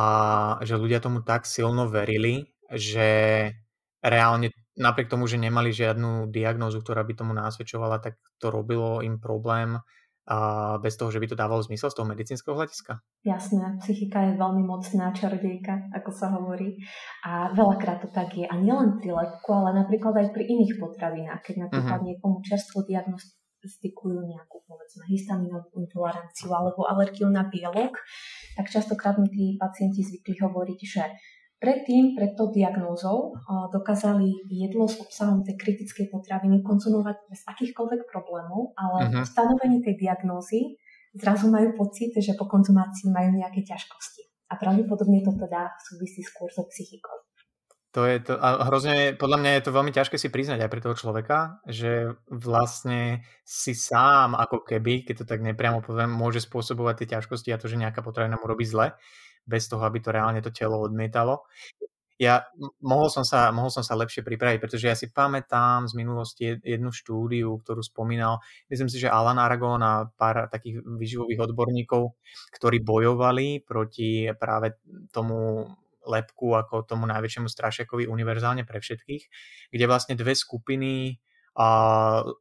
[0.65, 3.53] že ľudia tomu tak silno verili, že
[4.01, 4.49] reálne
[4.81, 9.79] napriek tomu, že nemali žiadnu diagnózu, ktorá by tomu násvedčovala, tak to robilo im problém
[10.25, 10.37] a
[10.81, 12.97] bez toho, že by to dávalo zmysel z toho medicínskeho hľadiska?
[13.29, 16.81] Jasné, psychika je veľmi mocná čarodejka, ako sa hovorí.
[17.29, 18.49] A veľakrát to tak je.
[18.49, 21.45] A nielen pri lepku, ale napríklad aj pri iných potravinách.
[21.45, 22.09] Keď napríklad uh-huh.
[22.09, 27.93] niekomu čerstvo diagnostikujú nejakú, povedzme, histaminovú intoleranciu alebo alergiu na bielok,
[28.57, 31.05] tak častokrát mi tí pacienti zvykli hovoriť, že
[31.63, 33.33] Predtým, pred tou diagnózou,
[33.73, 39.25] dokázali jedlo s obsahom tej kritickej potraviny konzumovať bez akýchkoľvek problémov, ale uh-huh.
[39.25, 40.77] stanovení tej diagnózy
[41.17, 44.51] zrazu majú pocit, že po konzumácii majú nejaké ťažkosti.
[44.53, 47.17] A pravdepodobne to teda súvisí skôr so psychikou.
[47.95, 50.83] To je to, a hrozne, podľa mňa je to veľmi ťažké si priznať aj pre
[50.83, 57.07] toho človeka, že vlastne si sám ako keby, keď to tak nepriamo poviem, môže spôsobovať
[57.07, 58.99] tie ťažkosti a to, že nejaká potravina mu robí zle
[59.45, 61.45] bez toho, aby to reálne to telo odmietalo.
[62.15, 62.47] Ja
[62.79, 66.95] mohol som, sa, mohol som sa lepšie pripraviť, pretože ja si pamätám z minulosti jednu
[66.95, 68.39] štúdiu, ktorú spomínal,
[68.71, 72.15] myslím si, že Alan Aragon a pár takých výživových odborníkov,
[72.55, 74.79] ktorí bojovali proti práve
[75.11, 75.67] tomu
[76.07, 79.23] lepku ako tomu najväčšiemu strašiakovi univerzálne pre všetkých,
[79.75, 81.19] kde vlastne dve skupiny
[81.59, 81.67] a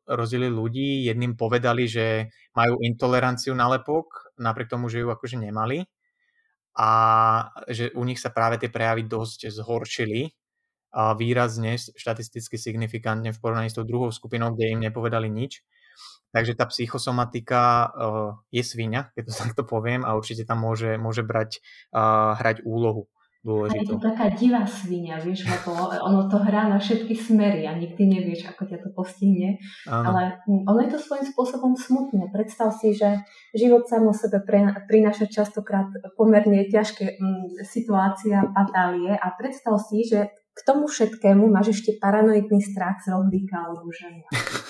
[0.06, 0.90] rozdielili ľudí.
[1.10, 5.82] Jedným povedali, že majú intoleranciu na lepok, napriek tomu, že ju akože nemali
[6.74, 6.90] a
[7.70, 10.34] že u nich sa práve tie prejavy dosť zhoršili
[10.94, 15.66] výrazne, štatisticky signifikantne v porovnaní s tou druhou skupinou, kde im nepovedali nič.
[16.34, 21.26] Takže tá psychosomatika uh, je svinia, keď to takto poviem, a určite tam môže, môže
[21.26, 21.62] brať,
[21.94, 23.10] hrať úlohu
[23.44, 23.84] dôležitú.
[23.84, 25.76] Je to taká divá svinia, vieš, lebo
[26.10, 29.60] ono to hrá na všetky smery a nikdy nevieš, ako ťa to postihne.
[29.86, 30.16] Áno.
[30.16, 32.32] Ale ono je to svojím spôsobom smutné.
[32.32, 38.48] Predstav si, že život sám o sebe pre, prináša častokrát pomerne ťažké m, situácie a
[38.48, 43.90] patálie a predstav si, že k tomu všetkému máš ešte paranoidný strach z rohlíka alebo
[43.90, 44.30] ženia.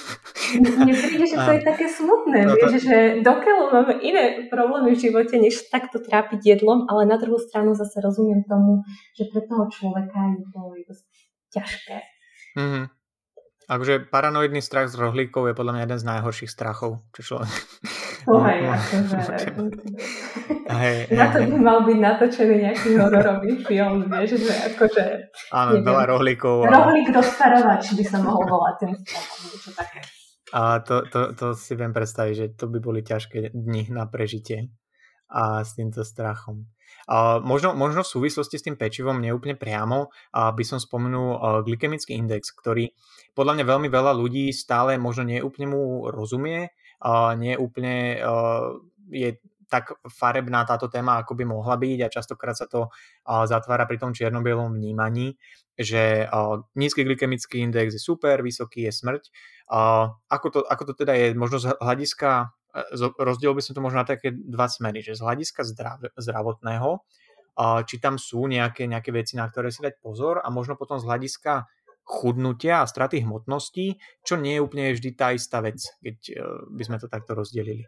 [0.59, 2.69] Mne príde, že to je také smutné, no to...
[2.69, 7.41] vieš, že dokiaľ máme iné problémy v živote, než takto trápiť jedlom, ale na druhú
[7.41, 8.85] stranu zase rozumiem tomu,
[9.17, 10.93] že pre toho človeka je to, to
[11.53, 11.97] ťažké.
[12.57, 12.85] Mm-hmm.
[13.63, 17.51] Akože paranoidný strach z rohlíkov je podľa mňa jeden z najhorších strachov, čo človek...
[18.27, 19.17] No, akože...
[20.83, 25.03] Hej, na to by mal byť natočený nejaký hororový film, vieš, že akože...
[25.55, 26.67] Áno, veľa rohlíkov.
[26.67, 26.75] A...
[26.75, 28.91] Rohlík dostárovač by sa mohol volať ten
[29.47, 29.99] niečo také.
[30.53, 34.69] A to, to, to si viem predstaviť, že to by boli ťažké dni na prežitie
[35.33, 36.69] a s týmto strachom.
[37.09, 42.13] A možno, možno v súvislosti s tým pečivom neúplne priamo a by som spomenul glykemický
[42.13, 42.93] index, ktorý
[43.33, 45.81] podľa mňa veľmi veľa ľudí stále možno neúplne mu
[46.13, 46.69] rozumie,
[47.03, 48.23] a neúplne
[49.11, 49.29] je
[49.73, 52.93] tak farebná táto téma, ako by mohla byť a častokrát sa to
[53.25, 55.33] zatvára pri tom čiernobielom vnímaní,
[55.73, 56.29] že
[56.77, 59.23] nízky glykemický index je super, vysoký je smrť.
[60.29, 61.33] Ako to, ako to teda je?
[61.33, 62.53] Možno z hľadiska,
[63.17, 67.01] rozdiel by som to možno na také dva smery, že z hľadiska zdrav, zdravotného,
[67.89, 71.09] či tam sú nejaké, nejaké veci, na ktoré si dať pozor a možno potom z
[71.09, 71.65] hľadiska
[72.03, 76.33] chudnutia a straty hmotnosti, čo nie je úplne vždy tá istá vec, keď e,
[76.75, 77.87] by sme to takto rozdelili.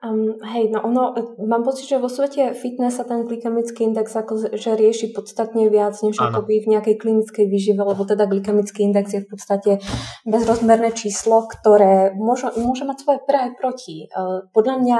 [0.00, 1.12] Um, hej, no ono,
[1.44, 5.92] mám pocit, že vo svete fitness sa ten glykemický index ako, že rieši podstatne viac,
[6.00, 6.40] než ano.
[6.40, 9.72] akoby v nejakej klinickej výžive, lebo teda glykemický index je v podstate
[10.24, 14.08] bezrozmerné číslo, ktoré môže, môže mať svoje pre aj proti.
[14.08, 14.98] Uh, podľa mňa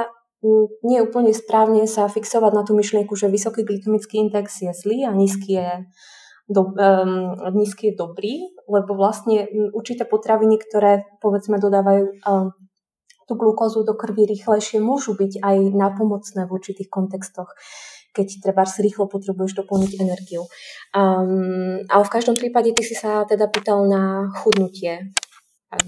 [0.85, 5.05] nie je úplne správne sa fixovať na tú myšlienku, že vysoký glykemický index je zlý
[5.05, 5.69] a nízky je,
[6.49, 12.53] do, um, nízky je dobrý, lebo vlastne určité potraviny, ktoré povedzme dodávajú um,
[13.31, 17.55] tú glukózu do krvi rýchlejšie, môžu byť aj napomocné v určitých kontextoch
[18.11, 20.43] keď treba si rýchlo potrebuješ doplniť energiu.
[20.91, 25.15] Um, ale v každom prípade ty si sa teda pýtal na chudnutie.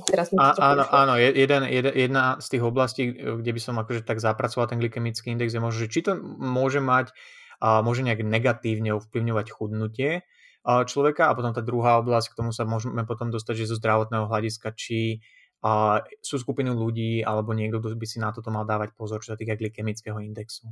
[0.07, 4.23] Teraz a, áno, áno jeden, jeden, jedna z tých oblastí, kde by som akože tak
[4.23, 7.11] zapracoval ten glykemický index, je možno, že či to môže mať,
[7.59, 10.23] a môže nejak negatívne ovplyvňovať chudnutie
[10.63, 14.31] človeka a potom tá druhá oblasť, k tomu sa môžeme potom dostať, že zo zdravotného
[14.31, 15.19] hľadiska, či
[15.63, 19.33] a sú skupiny ľudí alebo niekto, kto by si na toto mal dávať pozor, čo
[19.33, 20.67] sa týka glykemického indexu.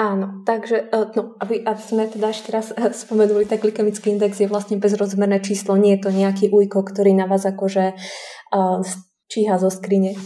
[0.00, 4.40] Áno, takže e, no, aby, aby sme teda ešte raz e, spomenuli, tak glykemický index
[4.40, 7.92] je vlastne bezrozmerné číslo, nie je to nejaký ujko, ktorý na vás akože
[8.56, 8.80] uh,
[9.28, 10.16] číha zo skrine.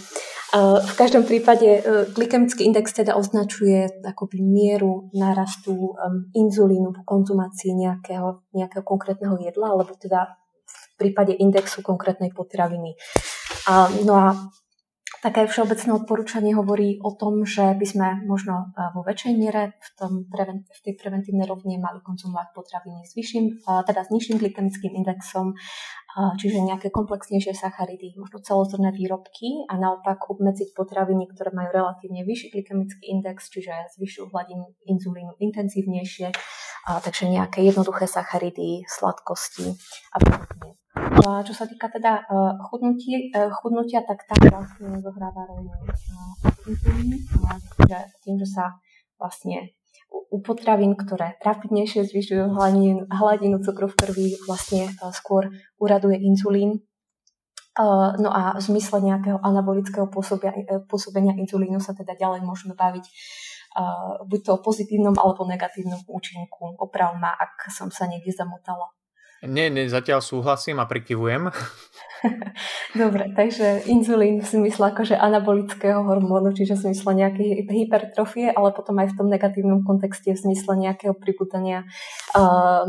[0.55, 7.03] Uh, v každom prípade uh, glykemický index teda označuje akoby mieru nárastu um, inzulínu po
[7.03, 10.38] konzumácii nejakého, nejakého konkrétneho jedla, alebo teda
[10.70, 12.94] v prípade indexu konkrétnej potraviny.
[14.05, 14.37] No a
[15.24, 19.88] také všeobecné odporúčanie hovorí o tom, že by sme možno e, vo väčšej miere v,
[19.96, 24.92] tom v tej preventívnej rovine mali konzumovať potraviny s vyšším, e, teda s nižším glykemickým
[25.00, 25.57] indexom, e,
[26.37, 32.53] čiže nejaké komplexnejšie sacharidy, možno celozrné výrobky a naopak obmedziť potraviny, ktoré majú relatívne vyšší
[32.53, 36.37] glykemický index, čiže zvyšujú hladinu inzulínu intenzívnejšie,
[36.85, 39.72] takže nejaké jednoduché sacharidy, sladkosti
[40.12, 40.84] a podobne.
[41.25, 45.73] Čo sa týka teda uh, chudnutí, uh, chudnutia, tak tam vlastne zohráva rolu
[47.89, 48.77] že tým, že sa
[49.17, 49.73] vlastne
[50.13, 55.49] u, potravín, ktoré rapidnejšie zvyšujú hladinu, hladinu cukru v krvi, vlastne uh, skôr
[55.81, 56.85] uraduje inzulín.
[58.23, 60.55] No a v zmysle nejakého anabolického pôsobia,
[60.87, 63.03] pôsobenia inzulínu sa teda ďalej môžeme baviť
[64.31, 66.79] buď to o pozitívnom alebo negatívnom účinku.
[66.79, 68.95] Oprav ma, ak som sa niekde zamotala.
[69.44, 71.52] Nie, nie, zatiaľ súhlasím a prikyvujem.
[73.04, 78.96] Dobre, takže inzulín v zmysle akože anabolického hormónu, čiže v zmysle nejakej hypertrofie, ale potom
[79.02, 81.85] aj v tom negatívnom kontexte v zmysle nejakého pribudania
[82.33, 82.88] uh,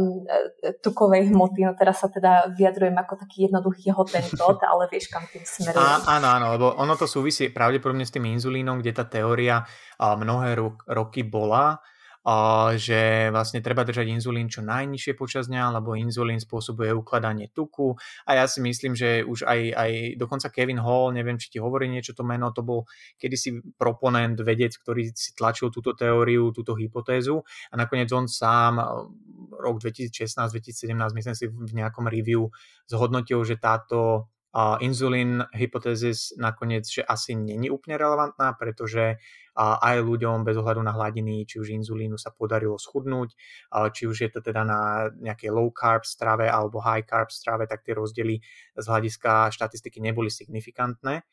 [0.79, 1.67] tukovej hmoty.
[1.67, 6.07] No teraz sa teda vyjadrujem ako taký jednoduchý hotentot, ale vieš, kam tým smerujem.
[6.07, 9.67] Áno, áno, lebo ono to súvisí pravdepodobne s tým inzulínom, kde tá teória
[9.99, 10.55] uh, mnohé
[10.87, 11.83] roky bola,
[12.75, 17.93] že vlastne treba držať inzulín čo najnižšie počas dňa, lebo inzulín spôsobuje ukladanie tuku.
[18.25, 21.85] A ja si myslím, že už aj, aj dokonca Kevin Hall, neviem, či ti hovorí
[21.85, 22.89] niečo to meno, to bol
[23.21, 27.45] kedysi proponent, vedec, ktorý si tlačil túto teóriu, túto hypotézu.
[27.69, 28.81] A nakoniec on sám
[29.61, 32.49] rok 2016-2017, myslím si v nejakom review
[32.89, 34.29] zhodnotil, že táto
[34.79, 39.19] inzulín hypotézis nakoniec, že asi není úplne relevantná, pretože
[39.55, 43.35] aj ľuďom bez ohľadu na hladiny, či už inzulínu sa podarilo schudnúť,
[43.91, 47.83] či už je to teda na nejakej low carb strave alebo high carb strave, tak
[47.83, 48.39] tie rozdiely
[48.79, 51.27] z hľadiska štatistiky neboli signifikantné.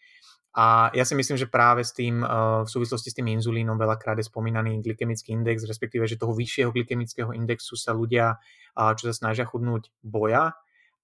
[0.53, 2.21] A ja si myslím, že práve s tým,
[2.63, 7.33] v súvislosti s tým inzulínom veľakrát je spomínaný glykemický index, respektíve, že toho vyššieho glykemického
[7.33, 8.37] indexu sa ľudia,
[8.77, 10.53] čo sa snažia chudnúť, boja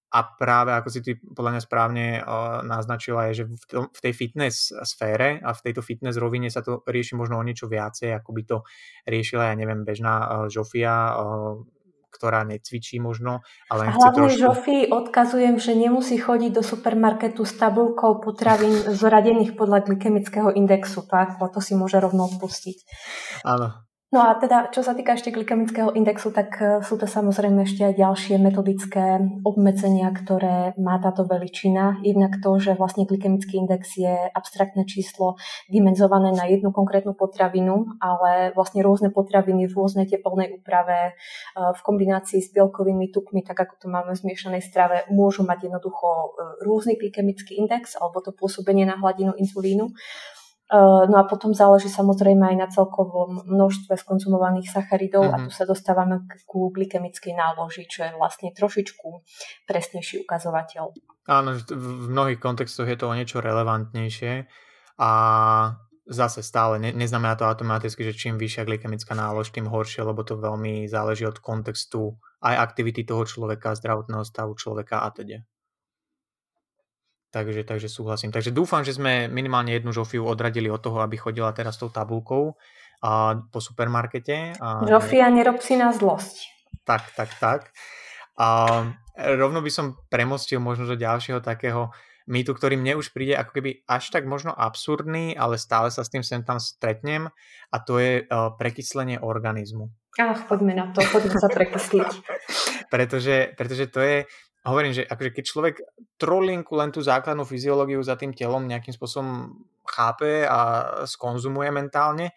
[0.09, 4.00] a práve ako si ty podľa mňa správne uh, naznačila, je, že v, tom, v
[4.00, 8.16] tej fitness sfére a v tejto fitness rovine sa to rieši možno o niečo viacej,
[8.16, 8.56] ako by to
[9.04, 11.61] riešila, ja neviem, bežná uh, Žofia, uh,
[12.09, 13.44] ktorá necvičí možno.
[13.68, 14.40] Ale a hlavne trošku...
[14.40, 21.36] Žofi odkazujem, že nemusí chodiť do supermarketu s tabulkou potravín zoradených podľa glykemického indexu, tak?
[21.38, 22.76] to si môže rovno odpustiť.
[23.44, 27.61] Áno, No a teda, čo sa týka ešte glykemického indexu, tak e, sú to samozrejme
[27.68, 32.00] ešte aj ďalšie metodické obmedzenia, ktoré má táto veličina.
[32.00, 35.36] Jednak to, že vlastne glykemický index je abstraktné číslo
[35.68, 41.20] dimenzované na jednu konkrétnu potravinu, ale vlastne rôzne potraviny v rôznej teplnej úprave e,
[41.52, 46.09] v kombinácii s bielkovými tukmi, tak ako to máme v zmiešanej strave, môžu mať jednoducho
[46.09, 46.28] e,
[46.64, 49.92] rôzny glykemický index alebo to pôsobenie na hladinu inzulínu.
[50.68, 55.40] Eh, no a potom záleží samozrejme aj na celkovom množstve skonzumovaných sacharidov mm-hmm.
[55.40, 55.56] a tu mhm.
[55.56, 59.08] sa dostávame ku glykemickej náloži, čo je vlastne trošičku
[59.64, 60.92] presnejší ukazovateľ.
[61.28, 64.44] Áno, v mnohých kontextoch je to o niečo relevantnejšie
[65.00, 65.10] a
[66.04, 70.36] zase stále ne, neznamená to automaticky, že čím vyššia glykemická nálož, tým horšie, lebo to
[70.36, 75.44] veľmi záleží od kontextu aj aktivity toho človeka, zdravotného stavu človeka a teda.
[77.28, 78.32] Takže, takže súhlasím.
[78.32, 82.56] Takže dúfam, že sme minimálne jednu Žofiu odradili od toho, aby chodila teraz tou tabulkou
[83.04, 84.56] a, po supermarkete.
[84.56, 84.88] A...
[84.88, 86.48] Žofia, nerob si na zlosť.
[86.88, 87.60] Tak, tak, tak.
[88.40, 88.80] A
[89.36, 91.92] rovno by som premostil možno do ďalšieho takého
[92.28, 96.12] mýtu, ktorý mne už príde ako keby až tak možno absurdný, ale stále sa s
[96.12, 97.32] tým sem tam stretnem
[97.72, 99.88] a to je uh, prekyslenie organizmu.
[100.20, 102.10] Ach, poďme na to, poďme sa prekysliť.
[102.92, 104.16] pretože, pretože to je,
[104.68, 105.74] hovorím, že akože keď človek
[106.20, 109.56] trolinku len tú základnú fyziológiu za tým telom nejakým spôsobom
[109.88, 110.58] chápe a
[111.08, 112.36] skonzumuje mentálne,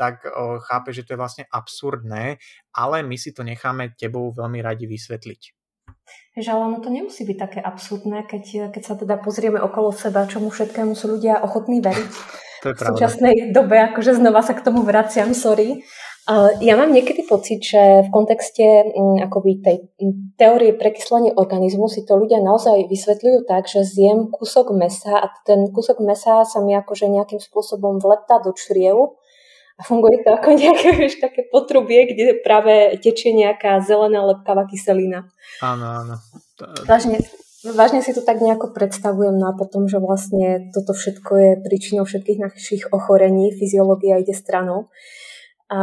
[0.00, 0.24] tak
[0.64, 2.40] chápe, že to je vlastne absurdné,
[2.72, 5.40] ale my si to necháme tebou veľmi radi vysvetliť.
[6.40, 10.24] Že ale ono to nemusí byť také absurdné, keď, keď sa teda pozrieme okolo seba,
[10.24, 12.12] čomu všetkému sú ľudia ochotní veriť.
[12.64, 15.84] To je v súčasnej dobe, akože znova sa k tomu vraciam, sorry.
[16.62, 22.06] Ja mám niekedy pocit, že v kontexte mm, akoby tej mm, teórie prekyslenia organizmu si
[22.06, 26.78] to ľudia naozaj vysvetľujú tak, že zjem kúsok mesa a ten kúsok mesa sa mi
[26.78, 29.18] akože nejakým spôsobom vleptá do čriev
[29.74, 35.26] a funguje to ako nejaké vieš, také potrubie, kde práve tečie nejaká zelená lepkavá kyselina.
[35.58, 36.14] Áno, áno.
[36.86, 37.18] Vážne,
[37.66, 42.06] vážne si to tak nejako predstavujem no a potom, že vlastne toto všetko je príčinou
[42.06, 44.92] všetkých našich ochorení, fyziológia ide stranou.
[45.70, 45.78] A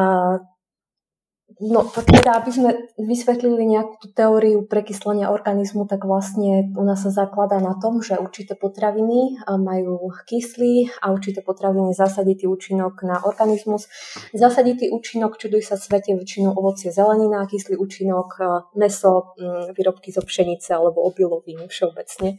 [1.57, 2.69] No, tak teda, aby sme
[3.01, 8.13] vysvetlili nejakú tú teóriu prekyslenia organizmu, tak vlastne u nás sa zakladá na tom, že
[8.13, 13.89] určité potraviny majú kyslý a určité potraviny zasaditý účinok na organizmus.
[14.37, 18.37] Zasaditý účinok, čuduj sa svete, väčšinou ovocie, zelenina, kyslý účinok,
[18.77, 19.33] meso,
[19.73, 22.37] výrobky zo pšenice alebo obiloviny všeobecne.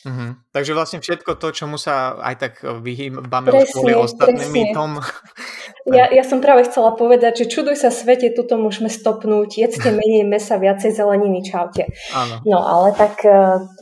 [0.00, 0.32] Uh-huh.
[0.56, 4.96] Takže vlastne všetko to, čomu sa aj tak vyhýbame už kvôli ostatným mýtom.
[5.88, 10.28] Ja, ja som práve chcela povedať, že čuduj sa svete, tuto môžeme stopnúť, jedzte menej
[10.28, 11.88] mesa, viacej zeleniny, čaute.
[12.12, 12.44] Áno.
[12.44, 13.32] No ale tak e,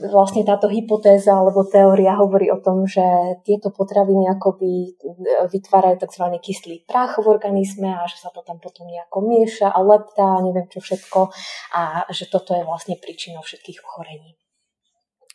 [0.06, 3.02] vlastne táto hypotéza alebo teória hovorí o tom, že
[3.42, 4.90] tieto potraviny akoby e,
[5.50, 6.24] vytvárajú tzv.
[6.38, 10.70] kyslý prach v organizme a že sa to tam potom nejako mieša a leptá, neviem
[10.70, 11.34] čo všetko
[11.74, 14.38] a že toto je vlastne príčinou všetkých ochorení.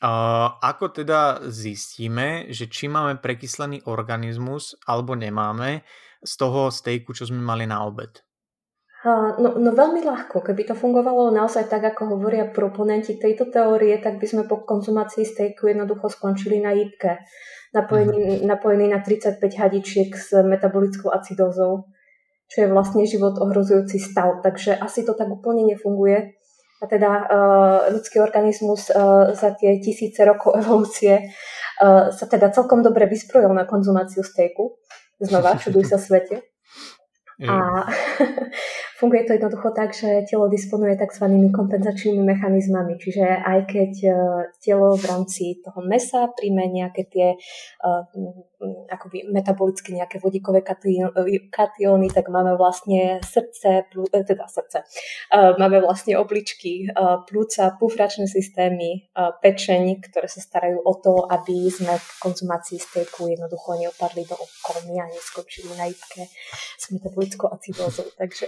[0.03, 5.79] Uh, ako teda zistíme, že či máme prekyslený organizmus alebo nemáme
[6.23, 8.23] z toho stejku, čo sme mali na obed?
[9.03, 10.39] No, no veľmi ľahko.
[10.39, 15.27] Keby to fungovalo naozaj tak, ako hovoria proponenti tejto teórie, tak by sme po konzumácii
[15.27, 17.19] stejku jednoducho skončili na jípke,
[17.75, 18.47] napojený, mm.
[18.47, 21.91] napojený na 35 hadičiek s metabolickou acidózou,
[22.47, 24.39] čo je vlastne život ohrozujúci stav.
[24.39, 26.39] Takže asi to tak úplne nefunguje
[26.79, 32.83] a teda uh, ľudský organizmus uh, za tie tisíce rokov evolúcie uh, sa teda celkom
[32.83, 34.79] dobre vysprojil na konzumáciu stejku.
[35.23, 36.43] Znova, čuduj sa svete.
[37.43, 37.55] A
[39.03, 41.27] Funguje to jednoducho tak, že telo disponuje tzv.
[41.51, 44.11] kompenzačnými mechanizmami, čiže aj keď e,
[44.63, 48.07] telo v rámci toho mesa príjme nejaké tie uh,
[48.89, 50.63] akoby metabolicky nejaké vodíkové
[51.49, 54.83] katióny, tak máme vlastne srdce, teda srdce,
[55.33, 61.69] uh, máme vlastne obličky, uh, plúca, pufračné systémy, pečeň, ktoré sa starajú o to, aby
[61.69, 66.27] sme v konzumácii stejku jednoducho neopadli do komy a neskončili na jibke
[66.77, 68.07] s metabolickou acidózou.
[68.17, 68.45] Takže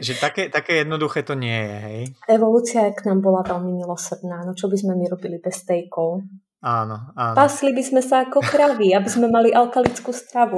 [0.00, 2.00] že také, také jednoduché to nie je, hej?
[2.28, 4.42] Evolúcia k nám bola veľmi milosrdná.
[4.46, 6.22] No čo by sme my robili bez stejkov?
[6.64, 7.36] Áno, áno.
[7.36, 10.56] Pasli by sme sa ako kravy, aby sme mali alkalickú stravu.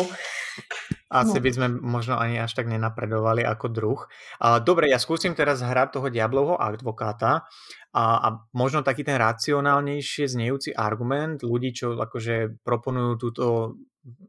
[1.10, 1.42] Asi no.
[1.42, 4.00] by sme možno ani až tak nenapredovali ako druh.
[4.62, 7.46] Dobre, ja skúsim teraz hrať toho diablovho advokáta
[7.90, 13.44] a, a možno taký ten racionálnejšie znejúci argument ľudí, čo akože proponujú túto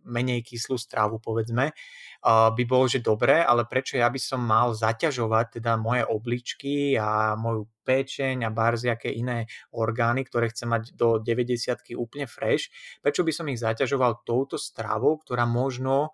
[0.10, 1.78] menej kyslú stravu, povedzme,
[2.26, 7.38] by bolo, že dobré, ale prečo ja by som mal zaťažovať teda moje obličky a
[7.38, 12.68] moju pečeň a barziaké iné orgány, ktoré chcem mať do 90 úplne fresh,
[13.00, 16.12] prečo by som ich zaťažoval touto stravou, ktorá možno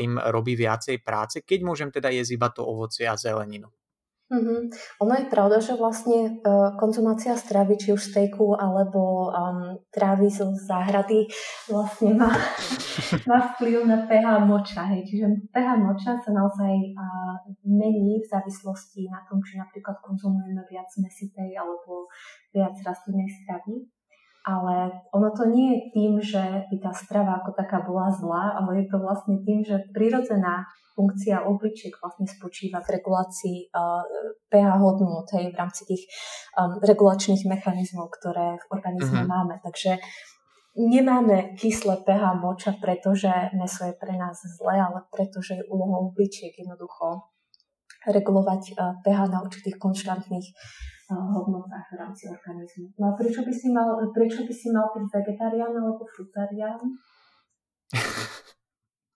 [0.00, 3.68] im robí viacej práce, keď môžem teda jesť iba to ovocie a zeleninu.
[4.32, 4.60] Mm-hmm.
[5.04, 10.48] Ono je pravda, že vlastne uh, konzumácia stravy, či už stejku alebo um, trávy z
[10.56, 11.28] záhrady,
[11.68, 12.32] vlastne má,
[13.30, 14.88] má vplyv na pH moča.
[14.88, 15.04] Hej.
[15.04, 17.36] Čiže pH moča sa naozaj uh,
[17.68, 22.08] mení v závislosti na tom, či napríklad konzumujeme viac mesitej alebo
[22.56, 23.84] viac rastlinnej stravy.
[24.42, 28.82] Ale ono to nie je tým, že by tá strava ako taká bola zlá, ale
[28.82, 34.02] je to vlastne tým, že prirodzená funkcia obličiek vlastne spočíva v regulácii uh,
[34.50, 36.04] pH hodnot v rámci tých
[36.58, 39.30] um, regulačných mechanizmov, ktoré v organizme uh-huh.
[39.30, 39.54] máme.
[39.64, 39.96] Takže
[40.76, 46.52] nemáme kyslé pH moča, pretože meso je pre nás zlé, ale pretože je úlohou obličiek
[46.52, 47.30] jednoducho
[48.04, 50.50] regulovať uh, pH na určitých konštantných
[51.12, 52.92] hodnotách v rámci organizmu.
[52.96, 56.80] No a prečo by si mal, prečo by si mal byť vegetarián alebo frutarián?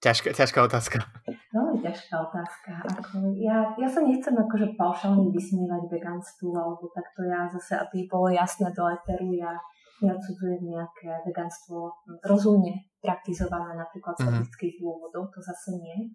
[0.07, 1.03] Ťažká, ťažká otázka.
[1.51, 2.79] Veľmi ťažká otázka.
[2.85, 8.31] Ako, ja, ja sa nechcem akože paušálne vysmievať veganstvu, alebo takto ja zase, aby bolo
[8.31, 9.57] jasné do eteru, ja
[10.05, 11.91] neodsudzujem nejaké veganstvo
[12.23, 14.39] rozumne praktizované napríklad z mm-hmm.
[14.45, 16.13] etických dôvodov, to zase nie.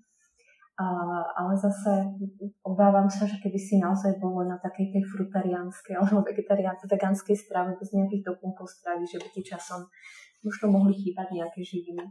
[1.35, 2.15] Ale zase
[2.65, 7.93] obávam sa, že keby si naozaj bolo na takej tej frutariánskej alebo vegetariánskej strave bez
[7.93, 9.85] nejakých doplnkov stravy, že by ti časom
[10.41, 12.01] možno mohli chýbať nejaké živiny.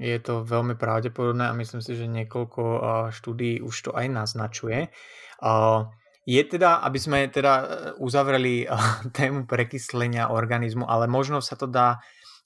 [0.00, 2.62] Je to veľmi pravdepodobné a myslím si, že niekoľko
[3.12, 4.88] štúdí už to aj naznačuje.
[6.22, 7.64] Je teda, aby sme teda e,
[7.98, 8.62] uzavreli
[9.18, 11.98] tému prekyslenia organizmu, ale možno sa to dá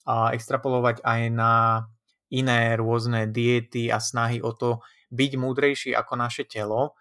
[0.07, 1.83] extrapolovať aj na
[2.31, 4.79] iné rôzne diety a snahy o to
[5.11, 6.95] byť múdrejší ako naše telo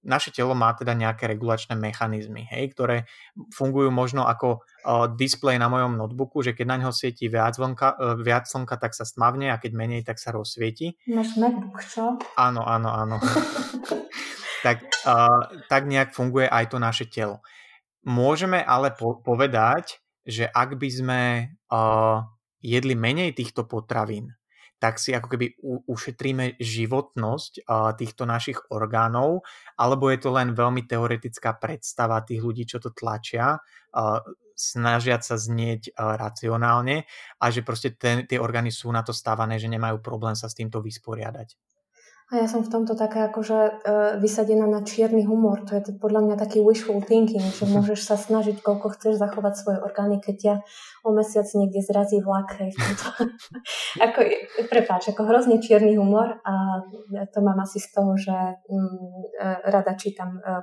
[0.00, 3.04] naše telo má teda nejaké regulačné mechanizmy, hej, ktoré
[3.52, 7.92] fungujú možno ako uh, displej na mojom notebooku, že keď na neho svieti viac, vonka,
[8.00, 10.96] uh, viac slnka, tak sa stmavne a keď menej, tak sa rozsvieti.
[11.04, 12.16] Máš MacBook, čo?
[12.40, 13.16] Áno, áno, áno.
[14.66, 17.44] tak, uh, tak nejak funguje aj to naše telo.
[18.00, 21.20] Môžeme ale po- povedať, že ak by sme
[21.68, 22.24] uh,
[22.64, 24.32] jedli menej týchto potravín,
[24.80, 25.46] tak si ako keby
[25.86, 27.68] ušetríme životnosť
[28.00, 29.44] týchto našich orgánov,
[29.76, 33.60] alebo je to len veľmi teoretická predstava tých ľudí, čo to tlačia,
[34.56, 37.04] snažiať sa znieť racionálne
[37.40, 40.56] a že proste ten, tie orgány sú na to stávané, že nemajú problém sa s
[40.56, 41.69] týmto vysporiadať.
[42.30, 43.70] A ja som v tomto taká akože uh,
[44.22, 45.66] vysadená na čierny humor.
[45.66, 49.54] To je to podľa mňa taký wishful thinking, že môžeš sa snažiť, koľko chceš zachovať
[49.58, 50.54] svoje orgány, keď ťa
[51.02, 52.54] o mesiac niekde zrazí vlak.
[52.62, 52.70] Hej,
[54.06, 54.18] ako,
[54.70, 56.86] prepáč, ako hrozne čierny humor a
[57.34, 58.36] to mám asi z toho, že
[58.70, 59.26] um,
[59.66, 60.62] rada čítam uh,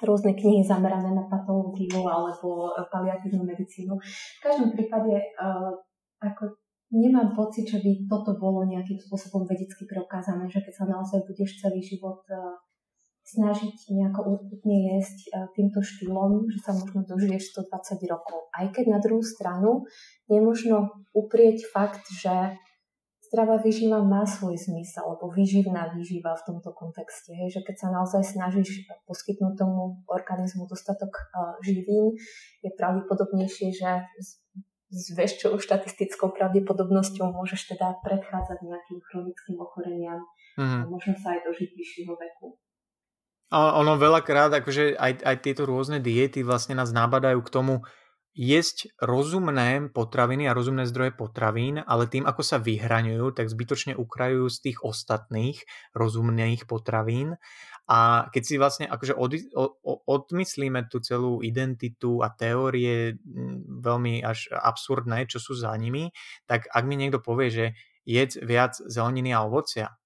[0.00, 3.92] rôzne knihy zamerané na patológiu alebo paliatívnu medicínu.
[3.92, 5.68] V každom prípade uh,
[6.22, 6.56] ako
[6.92, 11.60] nemám pocit, že by toto bolo nejakým spôsobom vedecky preukázané, že keď sa naozaj budeš
[11.60, 12.56] celý život uh,
[13.28, 18.48] snažiť nejako urputne jesť uh, týmto štýlom, že sa možno dožiješ 120 rokov.
[18.56, 19.84] Aj keď na druhú stranu
[20.32, 22.56] nemožno uprieť fakt, že
[23.28, 27.36] zdravá výživa má svoj zmysel, alebo výživná výživa v tomto kontexte.
[27.36, 32.16] Hej, že keď sa naozaj snažíš poskytnúť tomu organizmu dostatok uh, živín,
[32.64, 34.08] je pravdepodobnejšie, že
[34.88, 40.24] s väčšou štatistickou pravdepodobnosťou môžeš teda predchádzať nejakým chronickým ochoreniam
[40.56, 40.80] mm.
[40.82, 42.56] a možno sa aj dožiť vyššieho veku.
[43.48, 47.74] A ono veľakrát, akože aj, aj tieto rôzne diety vlastne nás nabadajú k tomu
[48.38, 54.46] jesť rozumné potraviny a rozumné zdroje potravín, ale tým, ako sa vyhraňujú, tak zbytočne ukrajujú
[54.52, 55.58] z tých ostatných
[55.96, 57.40] rozumných potravín
[57.88, 59.72] A keď si vlastne akože od, od,
[60.04, 63.16] odmyslíme tú celú identitu a teórie
[63.80, 66.12] veľmi až absurdné, čo sú za nimi,
[66.44, 67.66] tak ak mi niekto povie, že
[68.04, 69.96] jedz viac zeleniny a ovocia,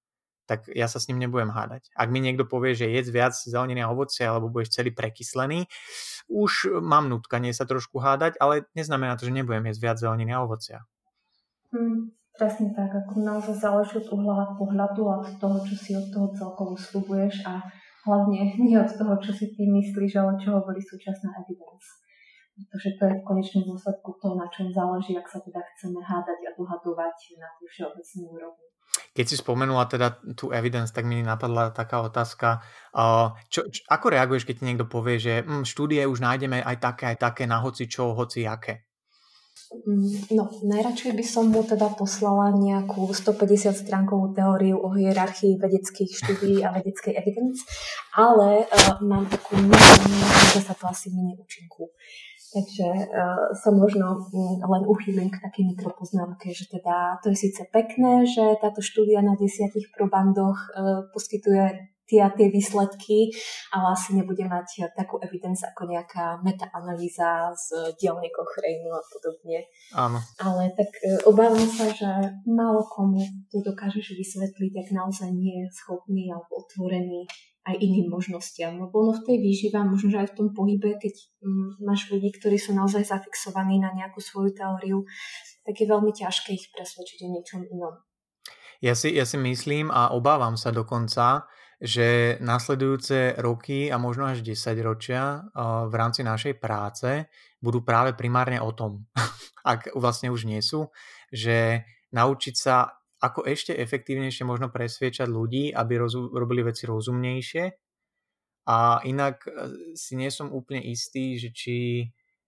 [0.43, 1.87] tak ja sa s ním nebudem hádať.
[1.95, 5.67] Ak mi niekto povie, že jedz viac zeleniny a ovocia, alebo budeš celý prekyslený,
[6.27, 10.43] už mám nutkanie sa trošku hádať, ale neznamená to, že nebudem jesť viac zeleniny a
[10.43, 10.79] ovocia.
[11.71, 16.09] Hmm, presne tak, ako naozaj záleží od uhla pohľadu a od toho, čo si od
[16.09, 17.61] toho celkovo slubuješ a
[18.09, 22.01] hlavne nie od toho, čo si ty myslíš, ale čo hovorí súčasná evidence.
[22.53, 26.39] Pretože to je v konečnom dôsledku to, na čom záleží, ak sa teda chceme hádať
[26.45, 28.67] a dohadovať na tej všeobecnej úrovni.
[29.13, 32.61] Keď si spomenula teda tú evidence, tak mi napadla taká otázka.
[33.49, 37.03] Čo, čo, ako reaguješ, keď ti niekto povie, že hm, štúdie už nájdeme aj také,
[37.13, 38.85] aj také na hoci čo, hoci aké?
[39.73, 46.13] Mm, no, najradšej by som mu teda poslala nejakú 150 stránkovú teóriu o hierarchii vedeckých
[46.13, 47.65] štúdií a vedeckej evidence,
[48.13, 50.19] ale uh, mám takú myšlenú,
[50.53, 51.89] že sa to asi minie účinku.
[52.53, 57.65] Takže uh, sa možno um, len uchýlim k takej mikropoznámke, že teda to je síce
[57.73, 63.31] pekné, že táto štúdia na desiatich probandoch uh, poskytuje tie tie výsledky,
[63.71, 69.57] ale asi nebude mať takú evidence ako nejaká metaanalýza z dielne Cochrane a podobne.
[69.95, 70.19] Áno.
[70.39, 72.09] Ale tak e, obávam sa, že
[72.47, 77.25] málo komu to dokážeš vysvetliť, ak naozaj nie je schopný alebo otvorený
[77.63, 78.75] aj iným možnostiam.
[78.75, 82.35] Lebo no v tej výžive, možno že aj v tom pohybe, keď mm, máš ľudí,
[82.35, 85.07] ktorí sú naozaj zafixovaní na nejakú svoju teóriu,
[85.63, 87.95] tak je veľmi ťažké ich presvedčiť o niečom inom.
[88.83, 91.47] Ja si, ja si myslím a obávam sa dokonca,
[91.83, 95.43] že nasledujúce roky a možno až 10 ročia
[95.91, 97.27] v rámci našej práce
[97.59, 99.03] budú práve primárne o tom,
[99.67, 100.87] ak vlastne už nie sú,
[101.27, 101.83] že
[102.15, 107.63] naučiť sa ako ešte efektívnejšie možno presviečať ľudí, aby rozu- robili veci rozumnejšie
[108.67, 109.51] a inak e,
[109.95, 111.75] si nie som úplne istý, že či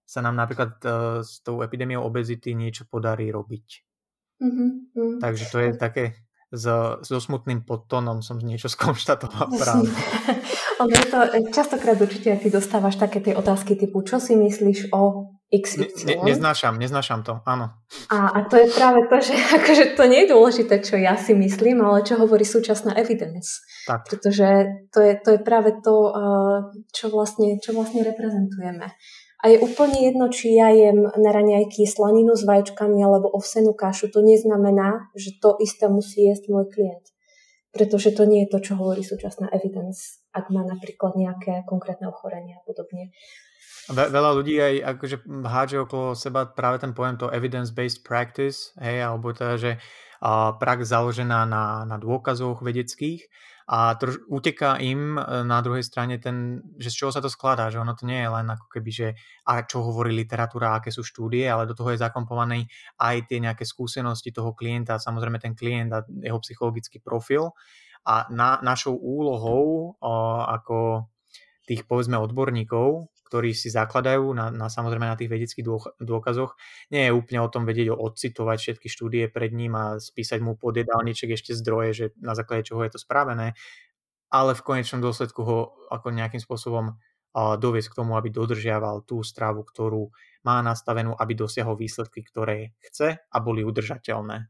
[0.03, 0.87] sa nám napríklad e,
[1.23, 3.67] s tou epidémiou obezity niečo podarí robiť.
[4.43, 5.19] Mm-hmm.
[5.23, 9.89] Takže to je také so, so smutným podtónom som niečo skonštatoval práve.
[10.81, 11.19] ono je to,
[11.49, 15.77] častokrát určite ty dostávaš také tie otázky typu, čo si myslíš o XY?
[15.77, 17.69] Ne, ne, neznášam, neznášam to, áno.
[18.09, 21.37] A, a to je práve to, že akože to nie je dôležité, čo ja si
[21.37, 23.61] myslím, ale čo hovorí súčasná evidence.
[23.85, 24.09] Tak.
[24.09, 28.89] Pretože to je, to je práve to, eh, čo vlastne, čo vlastne reprezentujeme.
[29.45, 34.09] A je úplne jedno, či ja jem na raňajky slaninu s vajčkami alebo ovsenú kašu.
[34.09, 37.13] To neznamená, že to isté musí jesť môj klient.
[37.69, 42.57] Pretože to nie je to, čo hovorí súčasná evidence, ak má napríklad nejaké konkrétne ochorenie
[42.57, 43.13] a podobne.
[43.93, 49.05] Ve, veľa ľudí aj akože hádže okolo seba práve ten pojem to evidence-based practice, hej,
[49.05, 49.71] alebo teda, že
[50.25, 53.29] a prax založená na, na dôkazoch vedeckých
[53.65, 57.73] a troš, uteká im e, na druhej strane ten, že z čoho sa to skladá,
[57.73, 59.07] že ono to nie je len ako keby, že
[59.49, 62.69] a čo hovorí literatúra, aké sú štúdie, ale do toho je zakomponovaný
[63.01, 67.57] aj tie nejaké skúsenosti toho klienta, samozrejme ten klient a jeho psychologický profil.
[68.05, 70.13] A na, našou úlohou o,
[70.45, 71.09] ako
[71.65, 75.65] tých povedzme odborníkov ktorí si zakladajú na, na samozrejme na tých vedeckých
[75.97, 76.53] dôkazoch.
[76.93, 80.77] Nie je úplne o tom vedieť odcitovať všetky štúdie pred ním a spísať mu pod
[80.77, 83.57] jedálniček ešte zdroje, že na základe čoho je to spravené,
[84.29, 86.95] ale v konečnom dôsledku ho ako nejakým spôsobom
[87.35, 90.07] doviesť k tomu, aby dodržiaval tú stravu, ktorú
[90.47, 94.47] má nastavenú, aby dosiahol výsledky, ktoré chce a boli udržateľné.